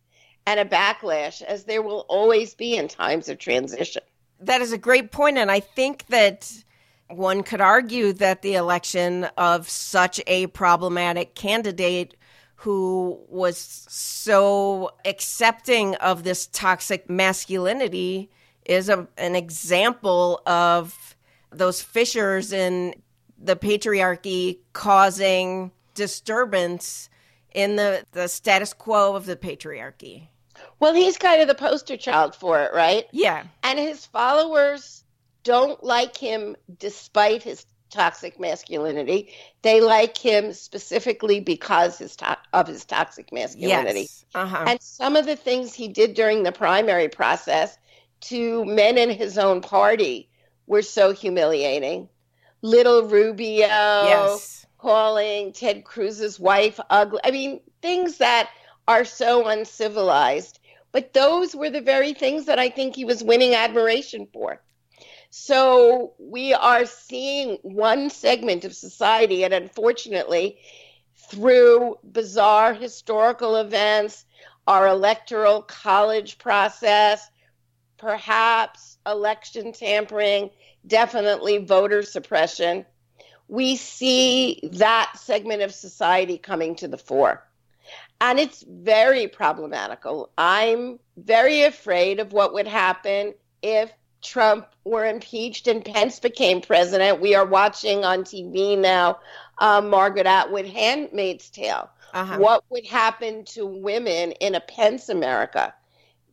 and 0.45 0.59
a 0.59 0.65
backlash, 0.65 1.41
as 1.41 1.65
there 1.65 1.81
will 1.81 2.05
always 2.09 2.55
be 2.55 2.75
in 2.75 2.87
times 2.87 3.29
of 3.29 3.37
transition. 3.37 4.01
That 4.39 4.61
is 4.61 4.71
a 4.71 4.77
great 4.77 5.11
point, 5.11 5.37
and 5.37 5.51
I 5.51 5.59
think 5.59 6.07
that 6.07 6.51
one 7.09 7.43
could 7.43 7.61
argue 7.61 8.13
that 8.13 8.41
the 8.41 8.55
election 8.55 9.25
of 9.37 9.69
such 9.69 10.21
a 10.27 10.47
problematic 10.47 11.35
candidate 11.35 12.15
who 12.55 13.19
was 13.27 13.57
so 13.57 14.91
accepting 15.03 15.95
of 15.95 16.23
this 16.23 16.47
toxic 16.47 17.09
masculinity 17.09 18.29
is 18.65 18.89
a, 18.89 19.07
an 19.17 19.35
example 19.35 20.41
of 20.45 21.15
those 21.51 21.81
fissures 21.81 22.53
in 22.53 22.95
the 23.37 23.55
patriarchy 23.55 24.59
causing 24.73 25.71
disturbance 25.93 27.09
in 27.53 27.75
the, 27.75 28.05
the 28.11 28.27
status 28.27 28.73
quo 28.73 29.15
of 29.15 29.25
the 29.25 29.35
patriarchy. 29.35 30.27
Well, 30.79 30.93
he's 30.93 31.17
kind 31.17 31.41
of 31.41 31.47
the 31.47 31.55
poster 31.55 31.97
child 31.97 32.35
for 32.35 32.61
it, 32.61 32.71
right? 32.73 33.05
Yeah. 33.11 33.43
And 33.63 33.79
his 33.79 34.05
followers 34.05 35.03
don't 35.43 35.83
like 35.83 36.15
him 36.15 36.55
despite 36.77 37.43
his 37.43 37.65
toxic 37.89 38.39
masculinity. 38.39 39.33
They 39.63 39.81
like 39.81 40.17
him 40.17 40.53
specifically 40.53 41.39
because 41.39 41.97
his 41.97 42.15
to- 42.17 42.37
of 42.53 42.67
his 42.67 42.85
toxic 42.85 43.33
masculinity. 43.33 44.01
Yes. 44.01 44.25
Uh-huh. 44.33 44.65
And 44.67 44.81
some 44.81 45.15
of 45.15 45.25
the 45.25 45.35
things 45.35 45.73
he 45.73 45.87
did 45.87 46.13
during 46.13 46.43
the 46.43 46.51
primary 46.51 47.09
process 47.09 47.77
to 48.21 48.65
men 48.65 48.97
in 48.97 49.09
his 49.09 49.37
own 49.37 49.61
party 49.61 50.29
were 50.67 50.81
so 50.81 51.11
humiliating. 51.11 52.09
Little 52.61 53.03
Rubio 53.03 53.67
yes. 53.67 54.65
calling 54.77 55.53
Ted 55.53 55.83
Cruz's 55.83 56.39
wife 56.39 56.79
ugly. 56.89 57.19
I 57.23 57.31
mean, 57.31 57.61
things 57.81 58.17
that 58.17 58.49
are 58.87 59.05
so 59.05 59.47
uncivilized. 59.47 60.59
But 60.91 61.13
those 61.13 61.55
were 61.55 61.69
the 61.69 61.81
very 61.81 62.13
things 62.13 62.45
that 62.45 62.59
I 62.59 62.69
think 62.69 62.95
he 62.95 63.05
was 63.05 63.23
winning 63.23 63.55
admiration 63.55 64.27
for. 64.33 64.61
So 65.29 66.13
we 66.19 66.53
are 66.53 66.85
seeing 66.85 67.57
one 67.61 68.09
segment 68.09 68.65
of 68.65 68.75
society, 68.75 69.45
and 69.45 69.53
unfortunately, 69.53 70.59
through 71.15 71.97
bizarre 72.03 72.73
historical 72.73 73.55
events, 73.55 74.25
our 74.67 74.87
electoral 74.87 75.61
college 75.61 76.37
process, 76.37 77.30
perhaps 78.01 78.97
election 79.05 79.71
tampering, 79.71 80.49
definitely 80.85 81.59
voter 81.59 82.01
suppression, 82.01 82.85
we 83.47 83.75
see 83.75 84.59
that 84.73 85.13
segment 85.17 85.61
of 85.61 85.71
society 85.73 86.37
coming 86.37 86.75
to 86.75 86.87
the 86.87 86.97
fore. 86.97 87.45
And 88.19 88.39
it's 88.39 88.63
very 88.67 89.27
problematical. 89.27 90.29
I'm 90.37 90.99
very 91.17 91.63
afraid 91.63 92.19
of 92.19 92.33
what 92.33 92.53
would 92.53 92.67
happen 92.67 93.33
if 93.61 93.91
Trump 94.21 94.67
were 94.83 95.05
impeached 95.05 95.67
and 95.67 95.83
Pence 95.83 96.19
became 96.19 96.61
president. 96.61 97.21
We 97.21 97.35
are 97.35 97.45
watching 97.45 98.03
on 98.03 98.23
TV 98.23 98.77
now 98.77 99.19
uh, 99.59 99.81
Margaret 99.81 100.27
Atwood 100.27 100.67
Handmaid's 100.67 101.49
Tale. 101.49 101.89
Uh-huh. 102.13 102.37
What 102.37 102.63
would 102.69 102.85
happen 102.85 103.45
to 103.45 103.65
women 103.65 104.31
in 104.33 104.55
a 104.55 104.59
Pence 104.59 105.09
America? 105.09 105.73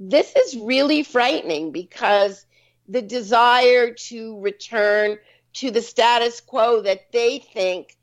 This 0.01 0.35
is 0.37 0.57
really 0.57 1.03
frightening 1.03 1.73
because 1.73 2.47
the 2.89 3.03
desire 3.03 3.93
to 3.93 4.41
return 4.41 5.19
to 5.55 5.71
the 5.71 5.83
status 5.83 6.41
quo 6.41 6.83
that 6.83 7.13
they 7.13 7.39
think 7.39 7.97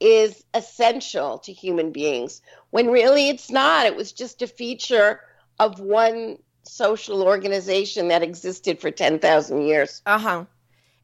is 0.00 0.44
essential 0.52 1.38
to 1.38 1.52
human 1.52 1.90
beings 1.92 2.42
when 2.70 2.88
really 2.88 3.28
it's 3.28 3.50
not. 3.50 3.86
It 3.86 3.96
was 3.96 4.12
just 4.12 4.42
a 4.42 4.46
feature 4.46 5.20
of 5.58 5.80
one 5.80 6.38
social 6.64 7.22
organization 7.22 8.08
that 8.08 8.22
existed 8.22 8.80
for 8.80 8.90
10,000 8.90 9.62
years. 9.62 10.02
Uh 10.04 10.18
huh. 10.18 10.44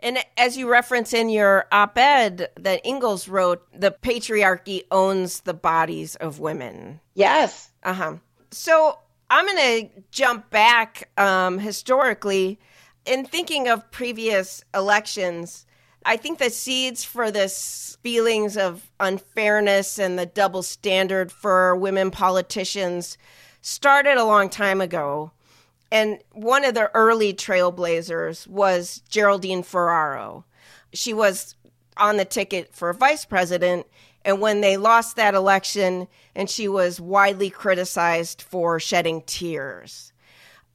And 0.01 0.19
as 0.37 0.57
you 0.57 0.69
reference 0.69 1.15
in 1.15 1.29
your 1.29 1.67
op 1.71 1.97
ed 1.97 2.49
that 2.59 2.81
Engels 2.85 3.29
wrote, 3.29 3.65
the 3.73 3.93
patriarchy 3.93 4.83
owns 4.91 5.41
the 5.41 5.55
bodies 5.55 6.17
of 6.17 6.41
women. 6.41 7.01
Yes. 7.15 7.71
Uh 7.85 7.95
huh. 7.95 8.17
So 8.51 8.99
I'm 9.35 9.47
going 9.47 9.57
to 9.89 10.03
jump 10.11 10.51
back 10.51 11.09
um, 11.17 11.59
historically 11.59 12.61
in 13.07 13.25
thinking 13.25 13.67
of 13.67 13.91
previous 13.91 14.63
elections. 14.75 15.65
I 16.05 16.19
think 16.19 16.39
the 16.39 16.51
seeds 16.51 17.03
for 17.03 17.31
this 17.31 17.97
feelings 18.03 18.59
of 18.59 18.91
unfairness 19.01 19.99
and 19.99 20.19
the 20.19 20.27
double 20.27 20.63
standard 20.63 21.33
for 21.33 21.75
women 21.75 22.11
politicians 22.11 23.17
started 23.63 24.19
a 24.19 24.25
long 24.27 24.51
time 24.51 24.83
ago. 24.83 25.33
And 25.91 26.19
one 26.33 26.63
of 26.63 26.75
the 26.75 26.91
early 26.95 27.33
trailblazers 27.33 28.47
was 28.47 29.01
Geraldine 29.09 29.63
Ferraro. 29.63 30.45
She 30.93 31.15
was 31.15 31.57
on 31.97 32.19
the 32.19 32.27
ticket 32.27 32.75
for 32.75 32.93
vice 32.93 33.25
president. 33.25 33.87
And 34.25 34.41
when 34.41 34.61
they 34.61 34.77
lost 34.77 35.17
that 35.17 35.35
election, 35.35 36.09
and 36.35 36.49
she 36.49 36.69
was 36.69 37.01
widely 37.01 37.51
criticized 37.51 38.43
for 38.43 38.79
shedding 38.79 39.23
tears, 39.27 40.13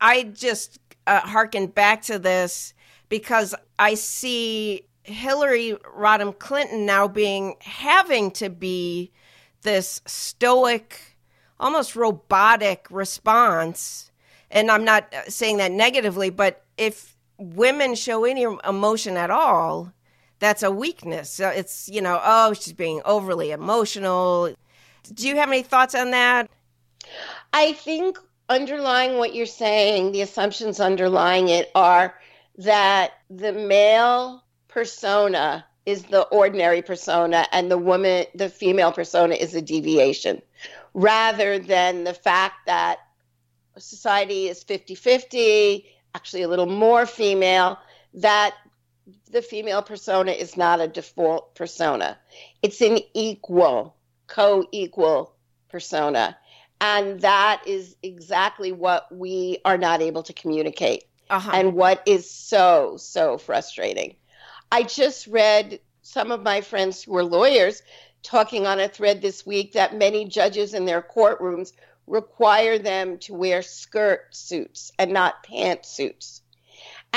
I 0.01 0.23
just 0.23 0.79
uh, 1.05 1.21
harken 1.21 1.67
back 1.67 2.01
to 2.03 2.19
this 2.19 2.73
because 3.09 3.55
I 3.79 3.93
see 3.93 4.83
Hillary 5.03 5.77
Rodham 5.97 6.37
Clinton 6.37 6.85
now 6.85 7.07
being 7.07 7.55
having 7.61 8.31
to 8.31 8.49
be 8.49 9.11
this 9.61 10.01
stoic, 10.05 11.17
almost 11.59 11.95
robotic 11.95 12.87
response. 12.89 14.11
And 14.51 14.69
I'm 14.69 14.83
not 14.83 15.13
saying 15.27 15.57
that 15.57 15.71
negatively, 15.71 16.29
but 16.29 16.65
if 16.77 17.15
women 17.37 17.95
show 17.95 18.25
any 18.25 18.43
emotion 18.43 19.17
at 19.17 19.31
all, 19.31 19.93
that's 20.39 20.63
a 20.63 20.71
weakness. 20.71 21.29
So 21.29 21.49
it's, 21.49 21.89
you 21.89 22.01
know, 22.01 22.19
oh, 22.23 22.53
she's 22.53 22.73
being 22.73 23.01
overly 23.05 23.51
emotional. 23.51 24.53
Do 25.13 25.27
you 25.27 25.35
have 25.37 25.49
any 25.49 25.63
thoughts 25.63 25.95
on 25.95 26.11
that? 26.11 26.49
I 27.53 27.73
think 27.73 28.19
underlying 28.49 29.17
what 29.17 29.33
you're 29.33 29.45
saying, 29.45 30.11
the 30.11 30.21
assumptions 30.21 30.79
underlying 30.79 31.49
it 31.49 31.71
are 31.75 32.15
that 32.57 33.13
the 33.29 33.53
male 33.53 34.43
persona 34.67 35.65
is 35.85 36.03
the 36.03 36.23
ordinary 36.23 36.81
persona 36.81 37.47
and 37.51 37.71
the 37.71 37.77
woman, 37.77 38.25
the 38.35 38.49
female 38.49 38.91
persona 38.91 39.35
is 39.35 39.55
a 39.55 39.61
deviation, 39.61 40.41
rather 40.93 41.59
than 41.59 42.03
the 42.03 42.13
fact 42.13 42.65
that 42.65 42.99
society 43.77 44.49
is 44.49 44.63
50 44.63 44.95
50, 44.95 45.85
actually 46.13 46.41
a 46.41 46.47
little 46.47 46.65
more 46.65 47.05
female, 47.05 47.79
that 48.13 48.55
the 49.31 49.41
female 49.41 49.81
persona 49.81 50.31
is 50.31 50.57
not 50.57 50.81
a 50.81 50.87
default 50.87 51.55
persona. 51.55 52.17
It's 52.61 52.81
an 52.81 52.99
equal, 53.13 53.95
co 54.27 54.65
equal 54.71 55.33
persona. 55.69 56.37
And 56.79 57.21
that 57.21 57.63
is 57.65 57.95
exactly 58.03 58.71
what 58.71 59.13
we 59.13 59.59
are 59.65 59.77
not 59.77 60.01
able 60.01 60.23
to 60.23 60.33
communicate 60.33 61.05
Uh-huh. 61.29 61.51
and 61.53 61.73
what 61.73 62.03
is 62.05 62.29
so, 62.29 62.97
so 62.97 63.37
frustrating. 63.37 64.15
I 64.71 64.83
just 64.83 65.27
read 65.27 65.79
some 66.01 66.31
of 66.31 66.43
my 66.43 66.61
friends 66.61 67.03
who 67.03 67.15
are 67.17 67.23
lawyers 67.23 67.81
talking 68.23 68.65
on 68.67 68.79
a 68.79 68.87
thread 68.87 69.21
this 69.21 69.45
week 69.45 69.73
that 69.73 69.95
many 69.95 70.25
judges 70.25 70.73
in 70.73 70.85
their 70.85 71.01
courtrooms 71.01 71.73
require 72.05 72.77
them 72.79 73.17
to 73.19 73.33
wear 73.33 73.61
skirt 73.61 74.33
suits 74.35 74.91
and 74.97 75.11
not 75.11 75.45
pantsuits. 75.45 76.41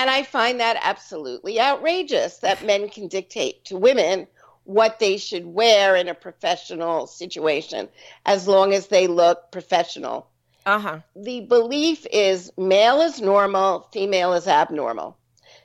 And 0.00 0.08
I 0.08 0.22
find 0.22 0.60
that 0.60 0.80
absolutely 0.80 1.60
outrageous 1.60 2.38
that 2.38 2.64
men 2.64 2.88
can 2.88 3.06
dictate 3.06 3.66
to 3.66 3.76
women 3.76 4.28
what 4.64 4.98
they 4.98 5.18
should 5.18 5.44
wear 5.44 5.94
in 5.94 6.08
a 6.08 6.14
professional 6.14 7.06
situation 7.06 7.86
as 8.24 8.48
long 8.48 8.72
as 8.72 8.86
they 8.86 9.08
look 9.08 9.52
professional. 9.52 10.26
Uh-huh. 10.64 11.00
The 11.14 11.42
belief 11.42 12.06
is 12.10 12.50
male 12.56 13.02
is 13.02 13.20
normal, 13.20 13.88
female 13.92 14.32
is 14.32 14.48
abnormal. 14.48 15.18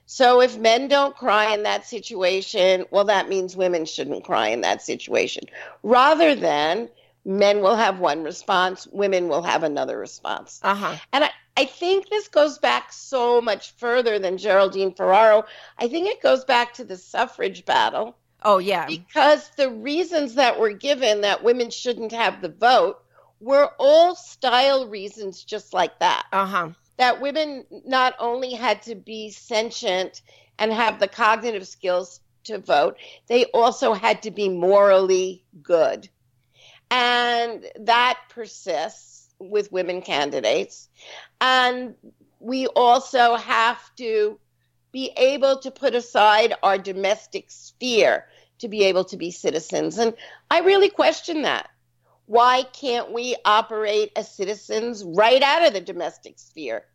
So 0.06 0.42
if 0.42 0.58
men 0.58 0.90
don't 0.90 1.16
cry 1.16 1.54
in 1.54 1.64
that 1.64 1.86
situation, 1.86 2.84
well, 2.92 3.06
that 3.06 3.30
means 3.30 3.56
women 3.56 3.86
shouldn't 3.86 4.26
cry 4.26 4.50
in 4.50 4.60
that 4.62 4.82
situation. 4.82 5.46
Rather 5.82 6.36
than 6.36 6.90
men 7.24 7.62
will 7.62 7.78
have 7.78 8.00
one 8.00 8.22
response, 8.24 8.86
women 8.92 9.30
will 9.30 9.44
have 9.44 9.64
another 9.64 9.98
response. 9.98 10.60
Uh-huh. 10.62 10.98
And 11.14 11.24
I, 11.24 11.32
I 11.58 11.66
think 11.66 12.10
this 12.10 12.28
goes 12.28 12.58
back 12.58 12.92
so 12.92 13.40
much 13.42 13.72
further 13.78 14.20
than 14.20 14.38
Geraldine 14.38 14.94
Ferraro. 14.94 15.46
I 15.78 15.88
think 15.88 16.08
it 16.08 16.22
goes 16.22 16.44
back 16.44 16.74
to 16.76 16.84
the 16.84 16.98
suffrage 16.98 17.66
battle 17.66 18.18
Oh 18.44 18.58
yeah. 18.58 18.86
because 18.86 19.50
the 19.58 19.72
reasons 19.72 20.36
that 20.36 20.60
were 20.60 20.74
given 20.74 21.22
that 21.22 21.44
women 21.44 21.70
shouldn't 21.70 22.12
have 22.12 22.42
the 22.42 22.50
vote 22.50 22.98
were 23.40 23.72
all 23.80 24.16
style 24.16 24.88
reasons 24.88 25.44
just 25.44 25.74
like 25.74 25.98
that. 26.00 26.26
Uh-huh. 26.32 26.70
that 26.98 27.22
women 27.22 27.66
not 27.86 28.16
only 28.20 28.54
had 28.54 28.82
to 28.84 28.96
be 28.96 29.30
sentient 29.32 30.22
and 30.60 30.72
have 30.72 31.00
the 31.00 31.08
cognitive 31.08 31.68
skills 31.68 32.20
to 32.46 32.58
vote, 32.60 32.98
they 33.28 33.46
also 33.46 33.94
had 33.94 34.22
to 34.24 34.32
be 34.32 34.48
morally 34.50 35.44
good. 35.64 36.08
And 36.92 37.66
that 37.82 38.20
persists 38.30 39.25
with 39.40 39.72
women 39.72 40.02
candidates. 40.02 40.90
And 41.42 41.96
we 42.40 42.68
also 42.68 43.36
have 43.36 43.80
to 43.96 44.40
be 44.92 45.12
able 45.18 45.60
to 45.60 45.72
put 45.72 45.96
aside 45.96 46.54
our 46.64 46.78
domestic 46.78 47.46
sphere 47.50 48.26
to 48.60 48.68
be 48.68 48.86
able 48.86 49.04
to 49.06 49.18
be 49.18 49.32
citizens. 49.32 49.98
And 49.98 50.14
I 50.50 50.60
really 50.60 50.90
question 50.90 51.42
that. 51.42 51.70
Why 52.28 52.64
can't 52.64 53.12
we 53.12 53.36
operate 53.46 54.12
as 54.16 54.34
citizens 54.34 55.04
right 55.04 55.42
out 55.42 55.68
of 55.68 55.74
the 55.74 55.82
domestic 55.82 56.40
sphere? 56.40 56.86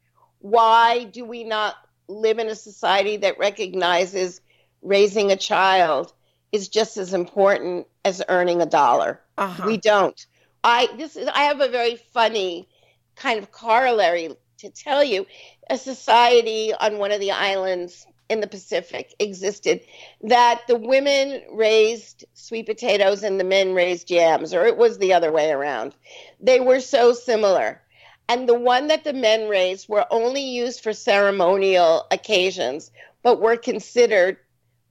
Why 0.41 1.05
do 1.05 1.25
we 1.25 1.45
not 1.45 1.77
live 2.09 2.39
in 2.39 2.49
a 2.49 2.55
society 2.55 3.19
that 3.19 3.39
recognizes 3.39 4.41
raising 4.83 5.31
a 5.31 5.37
child 5.37 6.13
is 6.51 6.69
just 6.69 6.97
as 6.97 7.13
important 7.13 7.87
as 8.05 8.23
earning 8.29 8.61
a 8.61 8.67
dollar? 8.67 9.21
Uh-huh. 9.37 9.65
We 9.67 9.77
don't. 9.77 10.27
I 10.63 10.89
this 10.97 11.17
is 11.17 11.29
I 11.29 11.45
have 11.45 11.61
a 11.61 11.69
very 11.69 11.97
funny 11.97 12.69
kind 13.17 13.39
of 13.39 13.53
corollary 13.53 14.37
to 14.59 14.71
tell 14.71 15.03
you. 15.03 15.27
A 15.69 15.79
society 15.79 16.75
on 16.75 16.99
one 16.99 17.13
of 17.13 17.21
the 17.21 17.31
islands 17.31 18.07
in 18.29 18.41
the 18.41 18.47
Pacific 18.47 19.15
existed 19.19 19.81
that 20.23 20.63
the 20.69 20.77
women 20.77 21.43
raised 21.53 22.25
sweet 22.35 22.67
potatoes 22.67 23.23
and 23.23 23.39
the 23.39 23.45
men 23.45 23.75
raised 23.75 24.11
yams, 24.11 24.55
or 24.55 24.67
it 24.67 24.77
was 24.77 24.99
the 24.99 25.13
other 25.13 25.33
way 25.33 25.51
around. 25.51 25.95
They 26.41 26.61
were 26.61 26.81
so 26.81 27.13
similar. 27.13 27.83
And 28.29 28.49
the 28.49 28.59
one 28.59 28.87
that 28.87 29.03
the 29.03 29.13
men 29.13 29.49
raised 29.49 29.89
were 29.89 30.07
only 30.11 30.43
used 30.43 30.81
for 30.81 30.93
ceremonial 30.93 32.07
occasions, 32.13 32.93
but 33.23 33.41
were 33.41 33.57
considered 33.57 34.37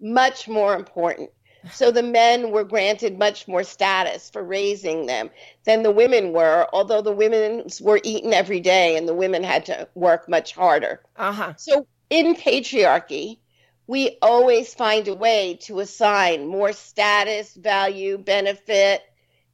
much 0.02 0.48
more 0.48 0.76
important. 0.76 1.30
So 1.74 1.92
the 1.92 2.04
men 2.04 2.52
were 2.52 2.64
granted 2.64 3.18
much 3.18 3.48
more 3.48 3.64
status 3.64 4.30
for 4.30 4.44
raising 4.44 5.06
them 5.06 5.30
than 5.66 5.84
the 5.84 5.92
women 5.92 6.32
were, 6.34 6.68
although 6.74 7.02
the 7.02 7.12
women 7.12 7.68
were 7.82 8.00
eaten 8.04 8.34
every 8.34 8.60
day 8.60 8.98
and 8.98 9.08
the 9.08 9.14
women 9.14 9.44
had 9.44 9.66
to 9.68 9.88
work 9.96 10.30
much 10.30 10.54
harder. 10.54 11.02
Uh-huh. 11.16 11.54
So 11.58 11.88
in 12.10 12.36
patriarchy, 12.36 13.40
we 13.88 14.18
always 14.22 14.74
find 14.74 15.08
a 15.08 15.16
way 15.16 15.58
to 15.64 15.80
assign 15.80 16.48
more 16.48 16.74
status, 16.74 17.54
value, 17.54 18.18
benefit, 18.18 19.02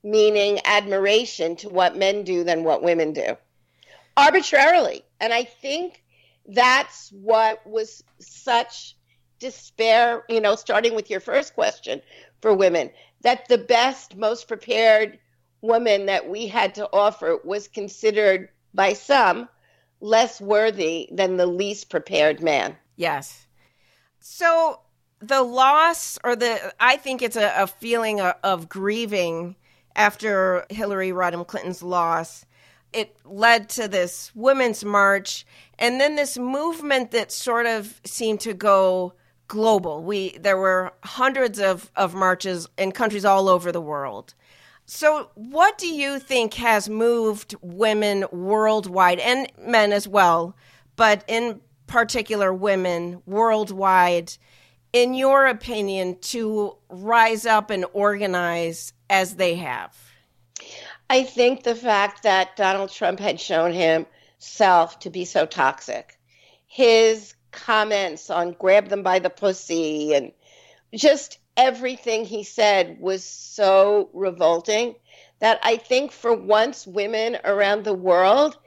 meaning, 0.03 0.59
admiration 0.65 1.55
to 1.57 1.69
what 1.69 1.97
men 1.97 2.23
do 2.23 2.43
than 2.43 2.63
what 2.63 2.83
women 2.83 3.13
do 3.13 3.37
arbitrarily. 4.17 5.03
And 5.19 5.33
I 5.33 5.43
think 5.43 6.03
that's 6.47 7.09
what 7.11 7.65
was 7.65 8.03
such 8.19 8.94
despair, 9.45 10.23
you 10.27 10.41
know, 10.41 10.55
starting 10.55 10.95
with 10.95 11.09
your 11.09 11.19
first 11.19 11.53
question 11.53 12.01
for 12.41 12.53
women, 12.53 12.89
that 13.21 13.47
the 13.47 13.59
best, 13.59 14.15
most 14.15 14.47
prepared 14.47 15.19
woman 15.61 16.07
that 16.07 16.27
we 16.27 16.47
had 16.47 16.73
to 16.75 16.89
offer 16.91 17.37
was 17.43 17.67
considered 17.67 18.49
by 18.73 18.93
some 18.93 19.47
less 20.01 20.41
worthy 20.41 21.07
than 21.11 21.37
the 21.37 21.45
least 21.45 21.89
prepared 21.89 22.41
man. 22.41 22.75
Yes. 22.95 23.45
So 24.19 24.79
the 25.19 25.43
loss, 25.43 26.17
or 26.23 26.35
the, 26.35 26.73
I 26.79 26.97
think 26.97 27.21
it's 27.21 27.35
a, 27.37 27.53
a 27.55 27.67
feeling 27.67 28.19
of, 28.19 28.33
of 28.43 28.67
grieving 28.67 29.55
after 29.95 30.65
Hillary 30.69 31.11
Rodham 31.11 31.45
Clinton's 31.45 31.83
loss. 31.83 32.45
It 32.91 33.15
led 33.25 33.69
to 33.69 33.87
this 33.87 34.31
women's 34.35 34.83
march 34.83 35.45
and 35.77 35.99
then 35.99 36.15
this 36.15 36.37
movement 36.37 37.11
that 37.11 37.31
sort 37.31 37.65
of 37.65 38.01
seemed 38.05 38.39
to 38.41 38.53
go 38.53 39.13
global. 39.47 40.03
We 40.03 40.37
there 40.37 40.57
were 40.57 40.93
hundreds 41.03 41.59
of, 41.59 41.91
of 41.95 42.13
marches 42.13 42.67
in 42.77 42.91
countries 42.91 43.25
all 43.25 43.49
over 43.49 43.71
the 43.71 43.81
world. 43.81 44.33
So, 44.87 45.31
what 45.33 45.77
do 45.79 45.87
you 45.87 46.19
think 46.19 46.53
has 46.55 46.87
moved 46.87 47.55
women 47.61 48.25
worldwide 48.31 49.19
and 49.19 49.51
men 49.59 49.91
as 49.91 50.07
well, 50.07 50.55
but 50.95 51.23
in 51.27 51.61
particular 51.87 52.53
women 52.53 53.21
worldwide, 53.25 54.33
in 54.93 55.15
your 55.15 55.47
opinion, 55.47 56.19
to 56.19 56.75
rise 56.89 57.45
up 57.45 57.71
and 57.71 57.85
organize 57.93 58.93
as 59.09 59.35
they 59.35 59.55
have? 59.55 59.95
I 61.09 61.23
think 61.23 61.63
the 61.63 61.75
fact 61.75 62.23
that 62.23 62.55
Donald 62.55 62.91
Trump 62.91 63.19
had 63.19 63.39
shown 63.39 63.73
himself 63.73 64.99
to 64.99 65.09
be 65.09 65.25
so 65.25 65.45
toxic, 65.45 66.17
his 66.67 67.34
comments 67.55 68.29
on 68.29 68.51
grab 68.53 68.89
them 68.89 69.01
by 69.01 69.17
the 69.19 69.29
pussy 69.29 70.13
and 70.13 70.31
just 70.93 71.39
everything 71.57 72.25
he 72.25 72.43
said 72.43 72.99
was 72.99 73.23
so 73.23 74.09
revolting 74.13 74.95
that 75.39 75.59
I 75.63 75.77
think 75.77 76.11
for 76.11 76.33
once 76.33 76.85
women 76.85 77.37
around 77.43 77.83
the 77.83 77.93
world 77.93 78.57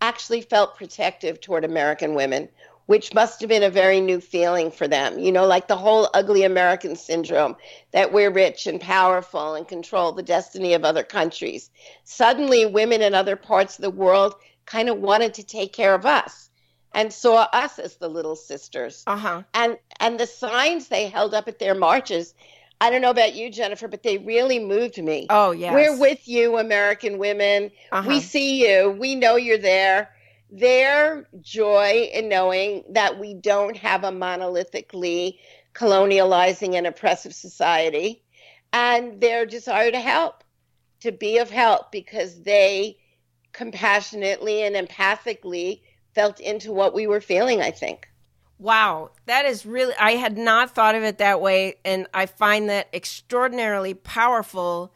actually 0.00 0.42
felt 0.42 0.76
protective 0.76 1.40
toward 1.40 1.64
American 1.64 2.14
women, 2.14 2.48
which 2.86 3.14
must 3.14 3.40
have 3.40 3.48
been 3.48 3.62
a 3.62 3.70
very 3.70 4.00
new 4.00 4.20
feeling 4.20 4.70
for 4.70 4.86
them. 4.86 5.18
You 5.18 5.32
know, 5.32 5.46
like 5.46 5.68
the 5.68 5.76
whole 5.76 6.08
ugly 6.14 6.44
American 6.44 6.96
syndrome 6.96 7.56
that 7.92 8.12
we're 8.12 8.30
rich 8.30 8.66
and 8.66 8.80
powerful 8.80 9.54
and 9.54 9.66
control 9.66 10.12
the 10.12 10.22
destiny 10.22 10.74
of 10.74 10.84
other 10.84 11.02
countries. 11.02 11.70
Suddenly, 12.04 12.66
women 12.66 13.02
in 13.02 13.14
other 13.14 13.36
parts 13.36 13.78
of 13.78 13.82
the 13.82 13.90
world 13.90 14.34
kind 14.66 14.88
of 14.88 14.98
wanted 14.98 15.34
to 15.34 15.42
take 15.42 15.72
care 15.72 15.94
of 15.94 16.06
us 16.06 16.45
and 16.96 17.12
saw 17.12 17.46
us 17.52 17.78
as 17.78 17.96
the 17.96 18.08
little 18.08 18.34
sisters. 18.34 19.04
Uh-huh. 19.06 19.42
And 19.54 19.78
and 20.00 20.18
the 20.18 20.26
signs 20.26 20.88
they 20.88 21.08
held 21.08 21.34
up 21.34 21.46
at 21.46 21.58
their 21.58 21.74
marches, 21.74 22.34
I 22.80 22.90
don't 22.90 23.02
know 23.02 23.10
about 23.10 23.36
you, 23.36 23.50
Jennifer, 23.50 23.86
but 23.86 24.02
they 24.02 24.18
really 24.18 24.58
moved 24.58 25.00
me. 25.00 25.26
Oh 25.30 25.52
yeah. 25.52 25.74
We're 25.74 25.96
with 26.00 26.26
you, 26.26 26.56
American 26.56 27.18
women. 27.18 27.70
Uh-huh. 27.92 28.08
We 28.08 28.20
see 28.20 28.66
you. 28.66 28.90
We 28.90 29.14
know 29.14 29.36
you're 29.36 29.58
there. 29.58 30.10
Their 30.50 31.28
joy 31.40 32.08
in 32.12 32.28
knowing 32.28 32.84
that 32.90 33.18
we 33.18 33.34
don't 33.34 33.76
have 33.76 34.02
a 34.02 34.10
monolithically 34.10 35.38
colonializing 35.74 36.74
and 36.74 36.86
oppressive 36.86 37.34
society, 37.34 38.22
and 38.72 39.20
their 39.20 39.44
desire 39.44 39.90
to 39.90 40.00
help, 40.00 40.42
to 41.00 41.12
be 41.12 41.38
of 41.38 41.50
help, 41.50 41.92
because 41.92 42.42
they 42.42 42.96
compassionately 43.52 44.62
and 44.62 44.76
empathically 44.76 45.82
felt 46.16 46.40
into 46.40 46.72
what 46.72 46.94
we 46.94 47.06
were 47.06 47.20
feeling, 47.20 47.60
I 47.60 47.70
think. 47.70 48.08
Wow, 48.58 49.10
that 49.26 49.44
is 49.44 49.66
really, 49.66 49.94
I 50.00 50.12
had 50.12 50.38
not 50.38 50.74
thought 50.74 50.94
of 50.94 51.02
it 51.02 51.18
that 51.18 51.42
way. 51.42 51.76
And 51.84 52.06
I 52.14 52.24
find 52.24 52.70
that 52.70 52.88
extraordinarily 52.94 53.92
powerful. 53.92 54.94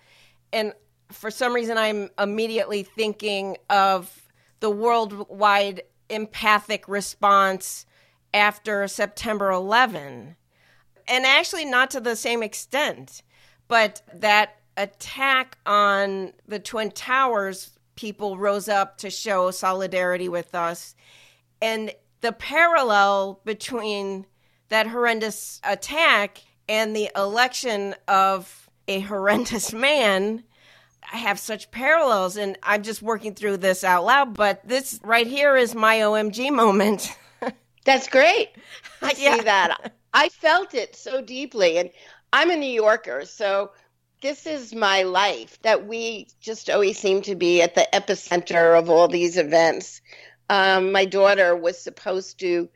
And 0.51 0.73
for 1.13 1.31
some 1.31 1.53
reason, 1.53 1.77
I'm 1.77 2.09
immediately 2.19 2.83
thinking 2.83 3.59
of 3.69 4.29
the 4.61 4.71
worldwide 4.71 5.83
empathic 6.09 6.89
response 6.89 7.85
after 8.33 8.89
September 8.89 9.51
11. 9.51 10.37
And 11.07 11.27
actually, 11.27 11.67
not 11.67 11.91
to 11.91 12.01
the 12.01 12.17
same 12.17 12.43
extent, 12.43 13.23
but 13.69 14.01
that 14.15 14.57
attack 14.79 15.59
on 15.67 16.33
the 16.49 16.59
Twin 16.59 16.91
Towers, 16.91 17.73
people 18.01 18.39
rose 18.39 18.67
up 18.67 18.97
to 18.97 19.11
show 19.11 19.51
solidarity 19.51 20.27
with 20.27 20.55
us 20.55 20.95
and 21.61 21.93
the 22.23 22.33
parallel 22.33 23.39
between 23.45 24.25
that 24.71 24.87
horrendous 24.87 25.61
attack 25.65 26.43
and 26.67 26.97
the 26.97 27.11
election 27.15 27.95
of 28.09 28.71
a 28.89 29.01
horrendous 29.01 29.73
man 29.75 30.43
I 31.13 31.19
have 31.19 31.39
such 31.39 31.71
parallels 31.71 32.39
and 32.39 32.57
I'm 32.63 32.83
just 32.83 33.03
working 33.03 33.35
through 33.35 33.59
this 33.59 33.85
out 33.85 34.07
loud 34.07 34.35
but 34.35 34.67
this 34.67 34.99
right 35.05 35.27
here 35.27 35.55
is 35.55 35.75
my 35.75 35.97
OMG 35.99 36.51
moment. 36.53 37.15
That's 37.85 38.09
great. 38.09 38.49
I 39.03 39.15
yeah. 39.19 39.37
see 39.37 39.43
that. 39.43 39.93
I 40.15 40.31
felt 40.31 40.73
it 40.73 40.97
so 40.97 41.21
deeply 41.21 41.77
and 41.77 41.91
I'm 42.33 42.51
a 42.51 42.57
New 42.57 42.71
Yorker 42.71 43.27
so 43.27 43.73
this 44.23 44.47
is 44.47 44.75
my 44.75 45.03
life 45.03 45.61
that 45.63 45.87
we 45.87 46.27
just 46.41 46.69
always 46.69 46.99
seem 46.99 47.23
to 47.23 47.35
be 47.35 47.63
at 47.63 47.75
the 47.75 47.89
epicenter 47.93 48.79
of 48.79 48.91
all 48.91 49.09
these 49.09 49.37
events 49.37 50.01
um, 50.51 50.91
my 50.91 51.05
daughter 51.05 51.55
was 51.55 51.79
supposed 51.79 52.41
to 52.41 52.69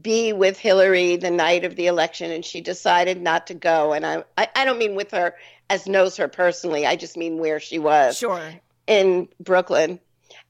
be 0.00 0.32
with 0.32 0.56
Hillary 0.56 1.16
the 1.16 1.32
night 1.32 1.64
of 1.64 1.74
the 1.74 1.88
election, 1.88 2.30
and 2.30 2.44
she 2.44 2.60
decided 2.60 3.20
not 3.20 3.48
to 3.48 3.54
go. 3.54 3.92
And 3.92 4.06
I, 4.06 4.22
I, 4.38 4.48
I 4.54 4.64
don't 4.64 4.78
mean 4.78 4.94
with 4.94 5.10
her 5.10 5.34
as 5.68 5.88
knows 5.88 6.16
her 6.16 6.28
personally. 6.28 6.86
I 6.86 6.94
just 6.94 7.16
mean 7.16 7.38
where 7.38 7.58
she 7.58 7.80
was. 7.80 8.16
Sure. 8.16 8.54
In 8.86 9.28
Brooklyn. 9.40 9.98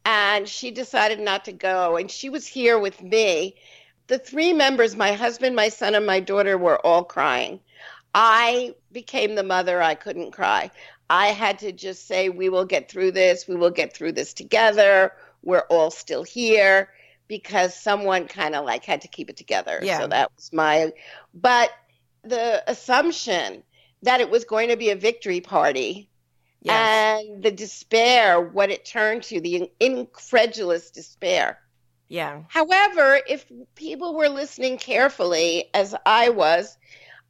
And 0.05 0.47
she 0.47 0.71
decided 0.71 1.21
not 1.21 1.47
to 1.47 1.53
go. 1.53 1.97
And 1.97 2.11
she 2.11 2.29
was 2.29 2.47
here 2.47 2.79
with 2.79 3.03
me. 3.03 3.55
The 4.09 4.19
three 4.19 4.53
members, 4.53 4.95
my 4.95 5.13
husband, 5.13 5.57
my 5.57 5.71
son, 5.71 5.95
and 5.95 6.05
my 6.05 6.21
daughter, 6.21 6.59
were 6.59 6.85
all 6.85 7.05
crying. 7.05 7.61
I 8.15 8.75
became 8.93 9.35
the 9.35 9.43
mother. 9.43 9.81
I 9.83 9.95
couldn't 9.95 10.33
cry. 10.33 10.71
I 11.11 11.29
had 11.29 11.59
to 11.61 11.73
just 11.73 12.07
say, 12.07 12.29
We 12.29 12.49
will 12.49 12.65
get 12.65 12.91
through 12.91 13.13
this. 13.13 13.47
We 13.49 13.55
will 13.57 13.71
get 13.71 13.95
through 13.95 14.13
this 14.13 14.33
together 14.35 15.13
we're 15.45 15.65
all 15.71 15.91
still 15.91 16.25
here. 16.25 16.91
because 17.29 17.75
someone 17.81 18.27
kind 18.27 18.55
of 18.57 18.65
like 18.65 18.85
had 18.85 19.03
to 19.03 19.09
keep 19.09 19.31
it 19.31 19.37
together. 19.37 19.79
Yeah. 19.83 19.99
So 20.01 20.07
that 20.09 20.31
was 20.35 20.53
my, 20.53 20.93
but 21.33 21.71
the 22.25 22.63
assumption 22.69 23.63
that 24.03 24.21
it 24.21 24.31
was 24.31 24.45
going 24.45 24.71
to 24.71 24.77
be 24.77 24.91
a 24.91 24.97
victory 24.97 25.41
party 25.41 26.09
Yes. 26.63 27.23
and 27.23 27.43
the 27.43 27.53
despair, 27.53 28.41
what 28.41 28.71
it 28.71 28.85
turned 28.85 29.23
to, 29.25 29.41
the 29.41 29.71
incredulous 29.79 30.91
despair. 30.91 31.61
yeah. 32.09 32.43
However, 32.49 33.21
if 33.29 33.45
people 33.77 34.15
were 34.17 34.29
listening 34.29 34.77
carefully, 34.79 35.71
as 35.73 35.95
I 36.05 36.31
was, 36.31 36.77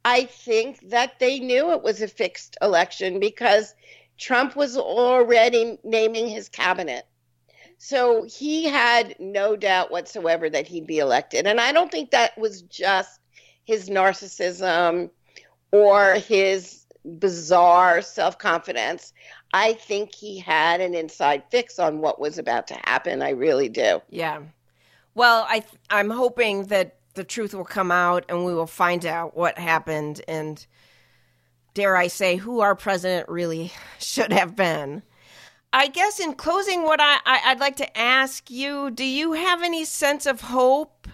I 0.05 0.25
think 0.25 0.89
that 0.89 1.19
they 1.19 1.39
knew 1.39 1.71
it 1.71 1.81
was 1.81 2.01
a 2.01 2.07
fixed 2.07 2.57
election 2.61 3.19
because 3.19 3.73
Trump 4.17 4.55
was 4.55 4.77
already 4.77 5.77
naming 5.83 6.27
his 6.27 6.49
cabinet. 6.49 7.05
So 7.77 8.23
he 8.23 8.65
had 8.65 9.15
no 9.19 9.55
doubt 9.55 9.91
whatsoever 9.91 10.49
that 10.49 10.67
he'd 10.67 10.87
be 10.87 10.99
elected. 10.99 11.47
And 11.47 11.61
I 11.61 11.71
don't 11.71 11.91
think 11.91 12.11
that 12.11 12.37
was 12.37 12.61
just 12.63 13.19
his 13.63 13.89
narcissism 13.89 15.09
or 15.71 16.15
his 16.15 16.85
bizarre 17.17 18.01
self 18.01 18.37
confidence. 18.37 19.13
I 19.53 19.73
think 19.73 20.13
he 20.13 20.37
had 20.37 20.81
an 20.81 20.93
inside 20.93 21.43
fix 21.49 21.79
on 21.79 21.99
what 21.99 22.19
was 22.19 22.37
about 22.37 22.67
to 22.67 22.75
happen. 22.85 23.21
I 23.21 23.31
really 23.31 23.69
do. 23.69 24.01
Yeah. 24.09 24.41
Well, 25.15 25.45
I 25.49 25.63
I'm 25.89 26.09
hoping 26.09 26.65
that 26.65 26.98
the 27.19 27.25
truth 27.25 27.53
will 27.53 27.65
come 27.65 27.91
out 27.91 28.23
and 28.29 28.45
we 28.45 28.53
will 28.53 28.65
find 28.65 29.05
out 29.05 29.35
what 29.35 29.57
happened 29.57 30.21
and 30.25 30.65
dare 31.73 31.97
I 31.97 32.07
say 32.07 32.37
who 32.37 32.61
our 32.61 32.75
president 32.75 33.27
really 33.27 33.73
should 33.99 34.31
have 34.31 34.55
been. 34.55 35.03
I 35.73 35.87
guess 35.87 36.21
in 36.21 36.33
closing, 36.35 36.83
what 36.83 37.01
I, 37.01 37.17
I 37.25 37.41
I'd 37.47 37.59
like 37.59 37.75
to 37.75 37.97
ask 37.97 38.49
you: 38.49 38.89
Do 38.89 39.03
you 39.03 39.33
have 39.33 39.61
any 39.61 39.83
sense 39.83 40.25
of 40.25 40.39
hope 40.39 41.09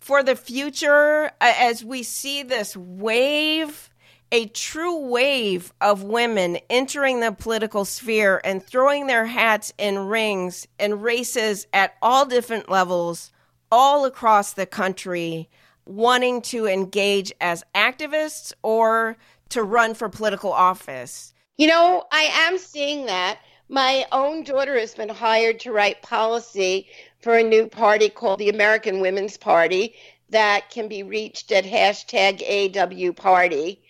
for 0.00 0.24
the 0.24 0.34
future 0.34 1.30
as 1.40 1.84
we 1.84 2.02
see 2.02 2.42
this 2.42 2.76
wave? 2.76 3.90
a 4.32 4.46
true 4.46 4.96
wave 5.10 5.72
of 5.80 6.02
women 6.02 6.58
entering 6.68 7.20
the 7.20 7.30
political 7.30 7.84
sphere 7.84 8.40
and 8.42 8.60
throwing 8.60 9.06
their 9.06 9.26
hats 9.26 9.72
in 9.78 9.96
rings 9.96 10.66
and 10.76 11.04
races 11.04 11.68
at 11.72 11.94
all 12.02 12.26
different 12.26 12.68
levels 12.68 13.30
all 13.70 14.04
across 14.04 14.52
the 14.52 14.66
country 14.66 15.48
wanting 15.86 16.40
to 16.42 16.66
engage 16.66 17.32
as 17.40 17.64
activists 17.74 18.52
or 18.62 19.16
to 19.50 19.62
run 19.62 19.94
for 19.94 20.08
political 20.08 20.52
office. 20.52 21.34
You 21.56 21.68
know, 21.68 22.04
I 22.10 22.22
am 22.32 22.58
seeing 22.58 23.06
that. 23.06 23.38
My 23.68 24.04
own 24.12 24.44
daughter 24.44 24.78
has 24.78 24.94
been 24.94 25.08
hired 25.08 25.60
to 25.60 25.72
write 25.72 26.02
policy 26.02 26.88
for 27.20 27.36
a 27.36 27.42
new 27.42 27.66
party 27.66 28.08
called 28.08 28.38
the 28.38 28.50
American 28.50 29.00
Women's 29.00 29.36
Party 29.36 29.94
that 30.30 30.70
can 30.70 30.88
be 30.88 31.02
reached 31.02 31.52
at 31.52 31.64
hashtag 31.64 32.42
AW 32.42 33.12
Party. 33.12 33.82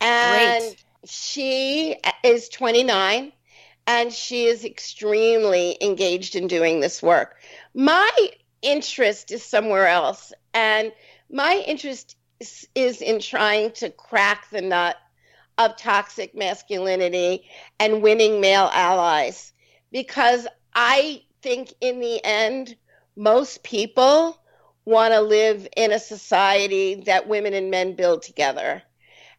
And 0.00 0.62
Great. 0.62 0.84
she 1.04 1.96
is 2.22 2.48
29 2.48 3.32
and 3.86 4.12
she 4.12 4.46
is 4.46 4.64
extremely 4.64 5.76
engaged 5.80 6.36
in 6.36 6.46
doing 6.46 6.80
this 6.80 7.02
work. 7.02 7.36
My 7.74 8.10
interest 8.66 9.30
is 9.30 9.44
somewhere 9.44 9.86
else. 9.86 10.32
And 10.52 10.92
my 11.30 11.62
interest 11.66 12.16
is, 12.40 12.68
is 12.74 13.00
in 13.00 13.20
trying 13.20 13.70
to 13.72 13.90
crack 13.90 14.50
the 14.50 14.60
nut 14.60 14.96
of 15.56 15.76
toxic 15.76 16.34
masculinity 16.34 17.48
and 17.78 18.02
winning 18.02 18.40
male 18.40 18.68
allies. 18.72 19.52
Because 19.92 20.46
I 20.74 21.22
think 21.42 21.72
in 21.80 22.00
the 22.00 22.22
end, 22.24 22.76
most 23.16 23.62
people 23.62 24.36
want 24.84 25.14
to 25.14 25.20
live 25.20 25.66
in 25.76 25.92
a 25.92 25.98
society 25.98 27.02
that 27.06 27.28
women 27.28 27.54
and 27.54 27.70
men 27.70 27.94
build 27.94 28.22
together 28.22 28.82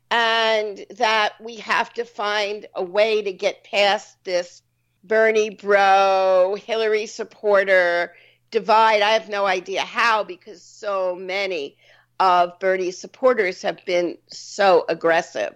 and 0.09 0.85
that 0.91 1.33
we 1.41 1.57
have 1.57 1.93
to 1.93 2.05
find 2.05 2.65
a 2.75 2.83
way 2.83 3.21
to 3.21 3.33
get 3.33 3.63
past 3.63 4.23
this 4.23 4.61
Bernie 5.03 5.51
bro, 5.51 6.57
Hillary 6.59 7.05
supporter 7.05 8.13
divide. 8.51 9.01
I 9.01 9.11
have 9.11 9.29
no 9.29 9.45
idea 9.45 9.81
how 9.81 10.23
because 10.23 10.61
so 10.61 11.15
many 11.15 11.77
of 12.19 12.59
Bernie's 12.59 12.97
supporters 12.97 13.61
have 13.61 13.83
been 13.85 14.17
so 14.27 14.85
aggressive 14.89 15.55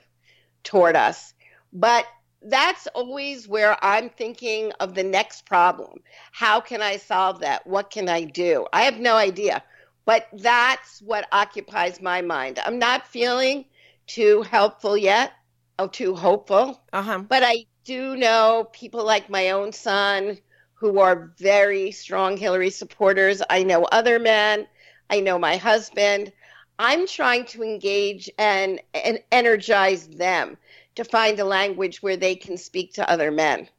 toward 0.64 0.96
us. 0.96 1.34
But 1.74 2.06
that's 2.44 2.88
always 2.88 3.48
where 3.48 3.78
I'm 3.84 4.10
thinking 4.10 4.72
of 4.80 4.96
the 4.96 5.04
next 5.04 5.46
problem. 5.46 6.00
How 6.32 6.60
can 6.60 6.82
I 6.82 6.98
solve 6.98 7.40
that? 7.42 7.66
What 7.66 7.92
can 7.92 8.10
I 8.10 8.24
do? 8.24 8.68
I 8.74 8.84
have 8.84 9.00
no 9.00 9.16
idea. 9.16 9.64
But 10.06 10.28
that's 10.34 11.02
what 11.02 11.28
occupies 11.32 12.02
my 12.02 12.22
mind. 12.22 12.60
I'm 12.66 12.80
not 12.80 13.08
feeling 13.08 13.66
too 14.08 14.42
helpful 14.42 14.98
yet, 14.98 15.32
or 15.78 15.88
too 15.88 16.16
hopeful. 16.16 16.82
Uh-huh. 16.92 17.20
But 17.20 17.44
I 17.44 17.66
do 17.86 18.16
know 18.16 18.68
people 18.74 19.06
like 19.06 19.30
my 19.30 19.52
own 19.52 19.72
son 19.72 20.38
who 20.82 20.98
are 20.98 21.32
very 21.38 21.91
strong 21.91 22.36
Hillary 22.36 22.72
supporters. 22.72 23.39
I 23.52 23.62
know 23.62 23.84
other 23.84 24.17
men. 24.17 24.65
I 25.12 25.20
know 25.20 25.38
my 25.38 25.56
husband. 25.56 26.34
I'm 26.80 27.06
trying 27.06 27.46
to 27.46 27.62
engage 27.62 28.32
and, 28.39 28.82
and 28.96 29.20
energize 29.32 30.08
them 30.08 30.58
to 30.96 31.04
find 31.04 31.39
a 31.39 31.46
language 31.46 32.02
where 32.02 32.17
they 32.17 32.34
can 32.36 32.58
speak 32.58 32.94
to 32.96 33.08
other 33.08 33.30
men 33.30 33.70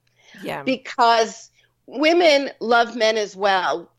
Yeah. 0.44 0.62
because 0.62 1.50
women 1.86 2.50
love 2.60 2.94
men 2.94 3.16
as 3.16 3.34
well. 3.34 3.90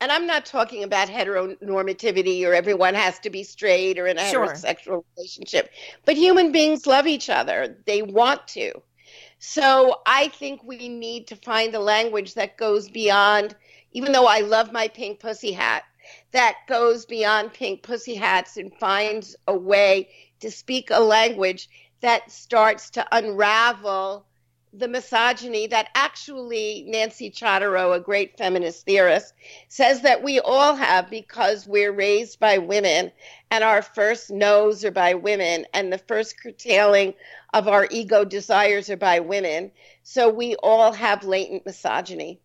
And 0.00 0.10
I'm 0.10 0.26
not 0.26 0.46
talking 0.46 0.82
about 0.82 1.08
heteronormativity 1.08 2.46
or 2.46 2.54
everyone 2.54 2.94
has 2.94 3.18
to 3.18 3.28
be 3.28 3.44
straight 3.44 3.98
or 3.98 4.06
in 4.06 4.16
a 4.16 4.30
Sure. 4.30 4.46
heterosexual 4.46 5.04
relationship, 5.18 5.70
but 6.06 6.16
human 6.16 6.52
beings 6.52 6.86
love 6.86 7.06
each 7.06 7.28
other. 7.28 7.76
They 7.84 8.00
want 8.00 8.48
to. 8.48 8.80
So 9.42 10.02
I 10.04 10.28
think 10.28 10.62
we 10.62 10.90
need 10.90 11.28
to 11.28 11.36
find 11.36 11.74
a 11.74 11.80
language 11.80 12.34
that 12.34 12.58
goes 12.58 12.90
beyond, 12.90 13.56
even 13.92 14.12
though 14.12 14.26
I 14.26 14.40
love 14.40 14.70
my 14.70 14.86
pink 14.88 15.18
pussy 15.18 15.52
hat, 15.52 15.84
that 16.32 16.58
goes 16.68 17.06
beyond 17.06 17.54
pink 17.54 17.82
pussy 17.82 18.14
hats 18.14 18.58
and 18.58 18.70
finds 18.74 19.36
a 19.48 19.56
way 19.56 20.10
to 20.40 20.50
speak 20.50 20.90
a 20.90 21.00
language 21.00 21.70
that 22.02 22.30
starts 22.30 22.90
to 22.90 23.16
unravel 23.16 24.26
the 24.72 24.88
misogyny 24.88 25.66
that 25.66 25.88
actually 25.94 26.84
Nancy 26.86 27.30
Chodorow, 27.30 27.94
a 27.94 28.00
great 28.00 28.36
feminist 28.38 28.84
theorist, 28.84 29.34
says 29.68 30.02
that 30.02 30.22
we 30.22 30.38
all 30.38 30.74
have 30.74 31.10
because 31.10 31.66
we're 31.66 31.92
raised 31.92 32.38
by 32.38 32.58
women 32.58 33.10
and 33.50 33.64
our 33.64 33.82
first 33.82 34.30
no's 34.30 34.84
are 34.84 34.92
by 34.92 35.14
women 35.14 35.66
and 35.74 35.92
the 35.92 35.98
first 35.98 36.40
curtailing 36.40 37.14
of 37.52 37.66
our 37.66 37.88
ego 37.90 38.24
desires 38.24 38.90
are 38.90 38.96
by 38.96 39.20
women. 39.20 39.72
So 40.02 40.28
we 40.28 40.54
all 40.56 40.92
have 40.92 41.24
latent 41.24 41.66
misogyny. 41.66 42.40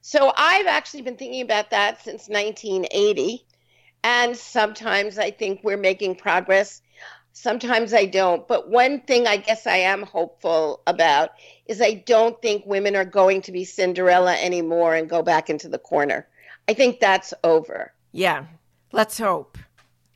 So 0.00 0.32
I've 0.36 0.66
actually 0.66 1.02
been 1.02 1.16
thinking 1.16 1.42
about 1.42 1.70
that 1.70 2.02
since 2.02 2.28
1980. 2.28 3.44
And 4.04 4.36
sometimes 4.36 5.18
I 5.18 5.30
think 5.30 5.60
we're 5.62 5.76
making 5.76 6.16
progress. 6.16 6.81
Sometimes 7.32 7.94
I 7.94 8.04
don't. 8.04 8.46
But 8.46 8.68
one 8.68 9.00
thing 9.00 9.26
I 9.26 9.38
guess 9.38 9.66
I 9.66 9.76
am 9.76 10.02
hopeful 10.02 10.82
about 10.86 11.30
is 11.66 11.80
I 11.80 11.94
don't 12.06 12.40
think 12.42 12.66
women 12.66 12.94
are 12.94 13.04
going 13.04 13.42
to 13.42 13.52
be 13.52 13.64
Cinderella 13.64 14.34
anymore 14.34 14.94
and 14.94 15.08
go 15.08 15.22
back 15.22 15.48
into 15.48 15.68
the 15.68 15.78
corner. 15.78 16.26
I 16.68 16.74
think 16.74 17.00
that's 17.00 17.32
over. 17.42 17.92
Yeah. 18.12 18.44
Let's 18.92 19.18
hope. 19.18 19.56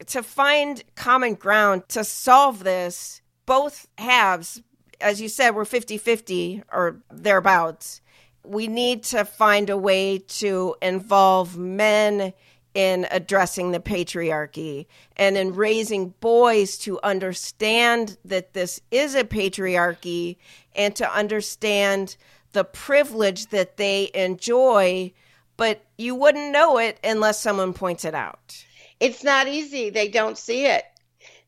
To 0.09 0.22
find 0.22 0.85
common 0.94 1.35
ground 1.35 1.88
to 1.88 2.05
solve 2.05 2.62
this, 2.62 3.22
both 3.46 3.88
halves, 3.96 4.62
as 5.00 5.20
you 5.20 5.29
said, 5.29 5.55
we're 5.55 5.64
50 5.64 5.96
50 5.96 6.62
or 6.70 7.00
thereabouts. 7.11 8.02
We 8.44 8.68
need 8.68 9.02
to 9.05 9.24
find 9.24 9.70
a 9.70 9.76
way 9.76 10.18
to 10.18 10.76
involve 10.83 11.57
men 11.57 12.35
in 12.76 13.06
addressing 13.10 13.70
the 13.70 13.80
patriarchy 13.80 14.84
and 15.16 15.38
in 15.38 15.54
raising 15.54 16.10
boys 16.20 16.76
to 16.76 17.00
understand 17.02 18.18
that 18.22 18.52
this 18.52 18.82
is 18.90 19.14
a 19.14 19.24
patriarchy 19.24 20.36
and 20.74 20.94
to 20.94 21.10
understand 21.10 22.18
the 22.52 22.64
privilege 22.64 23.46
that 23.46 23.78
they 23.78 24.10
enjoy, 24.12 25.10
but 25.56 25.86
you 25.96 26.14
wouldn't 26.14 26.52
know 26.52 26.76
it 26.76 27.00
unless 27.02 27.40
someone 27.40 27.72
points 27.72 28.04
it 28.04 28.14
out. 28.14 28.62
It's 29.00 29.24
not 29.24 29.48
easy. 29.48 29.88
They 29.88 30.08
don't 30.08 30.36
see 30.36 30.66
it. 30.66 30.84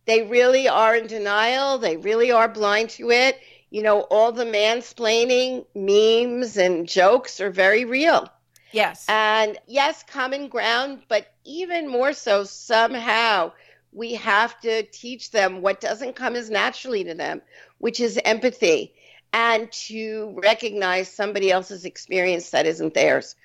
They 0.07 0.23
really 0.23 0.67
are 0.67 0.97
in 0.97 1.09
denial. 1.09 1.77
They 1.77 1.99
really 1.99 2.33
are 2.33 2.49
blind 2.49 2.89
to 2.91 3.11
it. 3.11 3.39
You 3.69 3.83
know, 3.83 4.01
all 4.01 4.33
the 4.33 4.47
mansplaining 4.47 5.67
memes 5.75 6.57
and 6.57 6.89
jokes 6.89 7.39
are 7.39 7.51
very 7.51 7.85
real. 7.85 8.31
Yes. 8.73 9.07
And 9.09 9.59
yes, 9.67 10.05
common 10.07 10.49
ground, 10.49 11.03
but 11.09 11.33
even 11.45 11.89
more 11.89 12.13
so, 12.13 12.45
somehow 12.45 13.53
we 13.93 14.15
have 14.15 14.61
to 14.61 14.83
teach 14.85 15.31
them 15.31 15.63
what 15.63 15.81
doesn't 15.81 16.17
come 16.17 16.37
as 16.37 16.51
naturally 16.51 17.05
to 17.05 17.15
them, 17.15 17.41
which 17.79 18.01
is 18.01 18.21
empathy 18.25 18.95
and 19.33 19.71
to 19.73 20.35
recognize 20.43 21.11
somebody 21.11 21.51
else's 21.51 21.85
experience 21.85 22.51
that 22.51 22.67
isn't 22.67 22.95
theirs. 22.95 23.37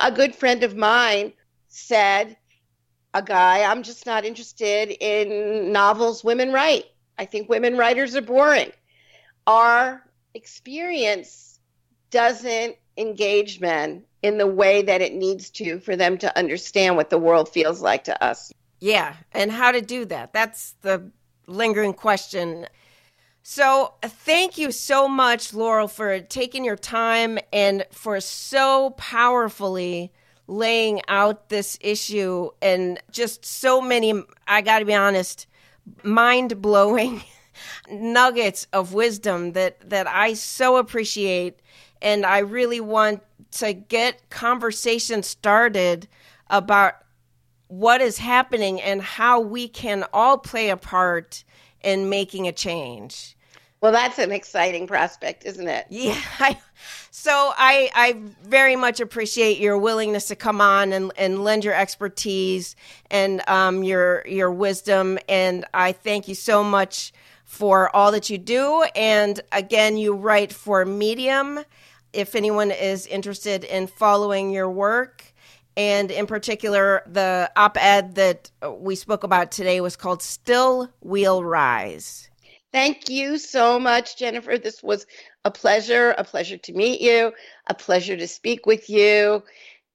A 0.00 0.12
good 0.12 0.34
friend 0.34 0.62
of 0.62 0.76
mine 0.76 1.32
said, 1.68 2.36
a 3.14 3.22
guy, 3.22 3.62
I'm 3.62 3.82
just 3.82 4.06
not 4.06 4.24
interested 4.24 4.90
in 5.00 5.72
novels 5.72 6.22
women 6.22 6.52
write. 6.52 6.84
I 7.18 7.24
think 7.24 7.48
women 7.48 7.76
writers 7.76 8.14
are 8.16 8.22
boring. 8.22 8.72
Our 9.46 10.02
experience 10.34 11.58
doesn't 12.10 12.76
engage 12.96 13.60
men 13.60 14.04
in 14.22 14.38
the 14.38 14.46
way 14.46 14.82
that 14.82 15.00
it 15.00 15.14
needs 15.14 15.50
to 15.50 15.78
for 15.80 15.96
them 15.96 16.18
to 16.18 16.38
understand 16.38 16.96
what 16.96 17.10
the 17.10 17.18
world 17.18 17.48
feels 17.48 17.80
like 17.80 18.04
to 18.04 18.24
us. 18.24 18.52
Yeah, 18.80 19.14
and 19.32 19.50
how 19.50 19.72
to 19.72 19.80
do 19.80 20.04
that. 20.06 20.32
That's 20.32 20.74
the 20.82 21.10
lingering 21.46 21.94
question. 21.94 22.66
So, 23.42 23.94
thank 24.02 24.58
you 24.58 24.70
so 24.70 25.08
much, 25.08 25.54
Laurel, 25.54 25.88
for 25.88 26.20
taking 26.20 26.64
your 26.64 26.76
time 26.76 27.38
and 27.52 27.86
for 27.90 28.20
so 28.20 28.90
powerfully 28.96 30.12
laying 30.46 31.00
out 31.08 31.48
this 31.48 31.78
issue 31.80 32.50
and 32.60 33.00
just 33.10 33.44
so 33.44 33.80
many, 33.80 34.22
I 34.46 34.60
got 34.60 34.80
to 34.80 34.84
be 34.84 34.94
honest, 34.94 35.46
mind 36.02 36.60
blowing 36.60 37.22
nuggets 37.90 38.66
of 38.72 38.92
wisdom 38.92 39.52
that, 39.52 39.88
that 39.88 40.06
I 40.06 40.34
so 40.34 40.76
appreciate. 40.76 41.60
And 42.02 42.26
I 42.26 42.38
really 42.38 42.80
want 42.80 43.22
to 43.52 43.72
get 43.72 44.30
conversation 44.30 45.22
started 45.22 46.08
about 46.48 46.94
what 47.68 48.00
is 48.00 48.18
happening 48.18 48.80
and 48.80 49.00
how 49.00 49.40
we 49.40 49.68
can 49.68 50.04
all 50.12 50.38
play 50.38 50.70
a 50.70 50.76
part 50.76 51.44
in 51.82 52.08
making 52.08 52.48
a 52.48 52.52
change. 52.52 53.36
Well, 53.80 53.92
that's 53.92 54.18
an 54.18 54.30
exciting 54.30 54.86
prospect, 54.86 55.44
isn't 55.44 55.68
it? 55.68 55.86
Yeah. 55.90 56.20
I, 56.38 56.58
so 57.10 57.52
I, 57.56 57.90
I 57.94 58.20
very 58.42 58.76
much 58.76 59.00
appreciate 59.00 59.58
your 59.58 59.78
willingness 59.78 60.28
to 60.28 60.36
come 60.36 60.60
on 60.60 60.92
and, 60.92 61.12
and 61.16 61.44
lend 61.44 61.64
your 61.64 61.74
expertise 61.74 62.76
and 63.10 63.46
um, 63.48 63.82
your 63.82 64.26
your 64.26 64.50
wisdom, 64.50 65.18
and 65.28 65.64
I 65.74 65.92
thank 65.92 66.28
you 66.28 66.34
so 66.34 66.62
much 66.64 67.12
for 67.44 67.94
all 67.94 68.12
that 68.12 68.30
you 68.30 68.38
do. 68.38 68.84
And 68.94 69.40
again, 69.52 69.96
you 69.96 70.14
write 70.14 70.52
for 70.52 70.84
Medium. 70.84 71.60
If 72.12 72.34
anyone 72.34 72.70
is 72.70 73.06
interested 73.06 73.64
in 73.64 73.86
following 73.86 74.50
your 74.50 74.70
work, 74.70 75.24
and 75.76 76.10
in 76.10 76.26
particular, 76.26 77.02
the 77.06 77.50
op 77.56 77.76
ed 77.80 78.16
that 78.16 78.50
we 78.78 78.96
spoke 78.96 79.24
about 79.24 79.52
today 79.52 79.80
was 79.80 79.96
called 79.96 80.22
Still 80.22 80.90
We'll 81.00 81.44
Rise. 81.44 82.28
Thank 82.72 83.08
you 83.08 83.38
so 83.38 83.80
much, 83.80 84.16
Jennifer. 84.16 84.58
This 84.58 84.82
was 84.82 85.06
a 85.44 85.50
pleasure, 85.50 86.14
a 86.16 86.24
pleasure 86.24 86.58
to 86.58 86.72
meet 86.72 87.00
you, 87.00 87.32
a 87.66 87.74
pleasure 87.74 88.16
to 88.16 88.28
speak 88.28 88.66
with 88.66 88.88
you. 88.88 89.42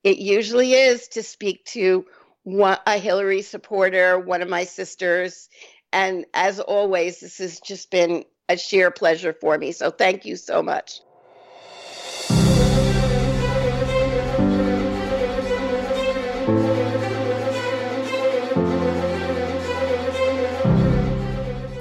It 0.04 0.17
usually 0.17 0.73
is 0.73 1.08
to 1.10 1.23
speak 1.23 1.65
to 1.65 2.06
one, 2.43 2.78
a 2.86 2.97
Hillary 2.97 3.41
supporter, 3.41 4.19
one 4.19 4.41
of 4.41 4.49
my 4.49 4.65
sisters. 4.65 5.49
And 5.93 6.25
as 6.34 6.60
always, 6.60 7.19
this 7.19 7.38
has 7.38 7.60
just 7.60 7.91
been 7.91 8.25
a 8.49 8.58
sheer 8.58 8.91
pleasure 8.91 9.34
for 9.34 9.58
me. 9.58 9.71
So 9.71 9.89
thank 9.89 10.25
you 10.25 10.36
so 10.36 10.62
much. 10.62 10.99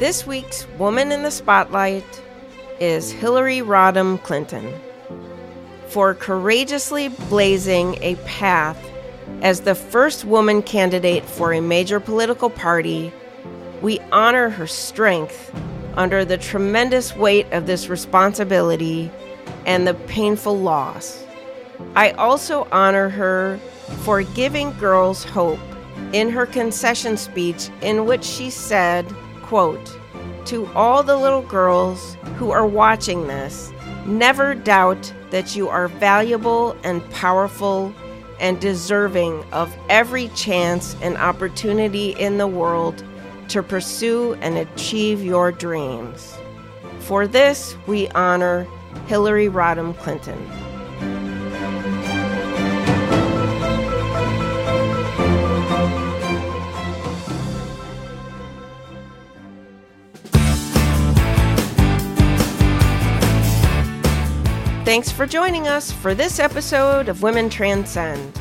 This 0.04 0.26
week's 0.26 0.68
Woman 0.76 1.12
in 1.12 1.22
the 1.22 1.30
Spotlight 1.30 2.04
is 2.78 3.10
Hillary 3.10 3.60
Rodham 3.60 4.22
Clinton 4.22 4.78
for 5.88 6.12
courageously 6.12 7.08
blazing 7.08 7.96
a 8.02 8.16
path 8.16 8.76
as 9.40 9.62
the 9.62 9.74
first 9.74 10.26
woman 10.26 10.60
candidate 10.60 11.24
for 11.24 11.54
a 11.54 11.62
major 11.62 12.00
political 12.00 12.50
party. 12.50 13.14
We 13.80 13.98
honor 14.12 14.50
her 14.50 14.66
strength 14.66 15.50
under 15.94 16.22
the 16.22 16.36
tremendous 16.36 17.16
weight 17.16 17.50
of 17.50 17.66
this 17.66 17.88
responsibility 17.88 19.10
and 19.64 19.88
the 19.88 19.94
painful 19.94 20.58
loss. 20.58 21.24
I 21.96 22.10
also 22.10 22.68
honor 22.70 23.08
her 23.08 23.58
for 24.02 24.22
giving 24.22 24.72
girls 24.72 25.24
hope 25.24 25.60
in 26.12 26.28
her 26.28 26.44
concession 26.44 27.16
speech, 27.16 27.70
in 27.80 28.04
which 28.04 28.22
she 28.22 28.50
said, 28.50 29.10
quote, 29.44 29.98
To 30.46 30.66
all 30.74 31.02
the 31.02 31.16
little 31.16 31.42
girls 31.42 32.16
who 32.36 32.50
are 32.50 32.66
watching 32.66 33.26
this, 33.26 33.72
never 34.06 34.54
doubt 34.54 35.12
that 35.30 35.54
you 35.54 35.68
are 35.68 35.88
valuable 35.88 36.74
and 36.82 37.08
powerful 37.10 37.94
and 38.40 38.58
deserving 38.58 39.44
of 39.52 39.76
every 39.90 40.28
chance 40.28 40.96
and 41.02 41.16
opportunity 41.18 42.10
in 42.10 42.38
the 42.38 42.46
world 42.46 43.04
to 43.48 43.62
pursue 43.62 44.34
and 44.40 44.56
achieve 44.56 45.22
your 45.22 45.52
dreams. 45.52 46.36
For 47.00 47.26
this, 47.26 47.76
we 47.86 48.08
honor 48.08 48.66
Hillary 49.06 49.48
Rodham 49.48 49.96
Clinton. 49.98 50.38
Thanks 64.84 65.10
for 65.10 65.24
joining 65.24 65.66
us 65.66 65.90
for 65.90 66.14
this 66.14 66.38
episode 66.38 67.08
of 67.08 67.22
Women 67.22 67.48
Transcend. 67.48 68.38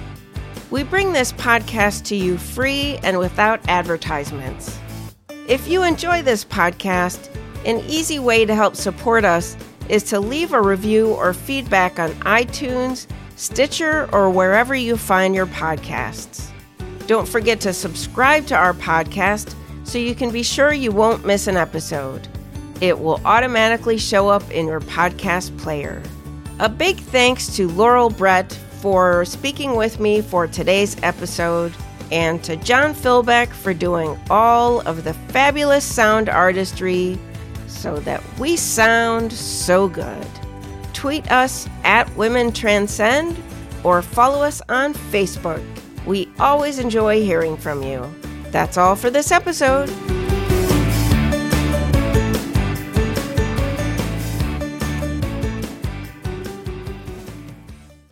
We 0.71 0.83
bring 0.83 1.13
this 1.13 1.31
podcast 1.31 2.03
to 2.07 2.17
you 2.17 2.37
free 2.37 2.99
and 3.01 3.17
without 3.17 3.61
advertisements. 3.69 4.77
If 5.47 5.69
you 5.69 5.83
enjoy 5.83 6.21
this 6.21 6.43
podcast, 6.43 7.33
an 7.65 7.79
easy 7.87 8.19
way 8.19 8.45
to 8.45 8.53
help 8.53 8.75
support 8.75 9.23
us 9.23 9.55
is 9.87 10.03
to 10.03 10.19
leave 10.19 10.51
a 10.51 10.61
review 10.61 11.13
or 11.13 11.33
feedback 11.33 11.97
on 11.97 12.11
iTunes, 12.25 13.07
Stitcher, 13.37 14.09
or 14.11 14.29
wherever 14.29 14.75
you 14.75 14.97
find 14.97 15.33
your 15.33 15.47
podcasts. 15.47 16.51
Don't 17.07 17.27
forget 17.27 17.61
to 17.61 17.71
subscribe 17.71 18.47
to 18.47 18.55
our 18.57 18.73
podcast 18.73 19.55
so 19.85 19.97
you 19.97 20.13
can 20.13 20.29
be 20.29 20.43
sure 20.43 20.73
you 20.73 20.91
won't 20.91 21.25
miss 21.25 21.47
an 21.47 21.55
episode. 21.55 22.27
It 22.81 22.99
will 22.99 23.21
automatically 23.23 23.97
show 23.97 24.27
up 24.27 24.51
in 24.51 24.67
your 24.67 24.81
podcast 24.81 25.57
player. 25.57 26.03
A 26.59 26.69
big 26.69 26.97
thanks 26.97 27.55
to 27.55 27.67
Laurel 27.67 28.09
Brett 28.09 28.53
for 28.79 29.25
speaking 29.25 29.75
with 29.75 29.99
me 29.99 30.21
for 30.21 30.45
today's 30.45 30.95
episode, 31.01 31.73
and 32.11 32.43
to 32.43 32.55
John 32.57 32.93
Philbeck 32.93 33.47
for 33.47 33.73
doing 33.73 34.19
all 34.29 34.81
of 34.81 35.03
the 35.03 35.13
fabulous 35.13 35.83
sound 35.83 36.29
artistry 36.29 37.17
so 37.65 37.97
that 38.01 38.21
we 38.37 38.55
sound 38.55 39.33
so 39.33 39.87
good. 39.87 40.27
Tweet 40.93 41.29
us 41.31 41.67
at 41.83 42.13
Women 42.15 42.51
Transcend 42.51 43.41
or 43.83 44.01
follow 44.01 44.43
us 44.43 44.61
on 44.69 44.93
Facebook. 44.93 45.63
We 46.05 46.29
always 46.39 46.77
enjoy 46.77 47.21
hearing 47.23 47.57
from 47.57 47.81
you. 47.81 48.13
That's 48.51 48.77
all 48.77 48.95
for 48.95 49.09
this 49.09 49.31
episode. 49.31 49.89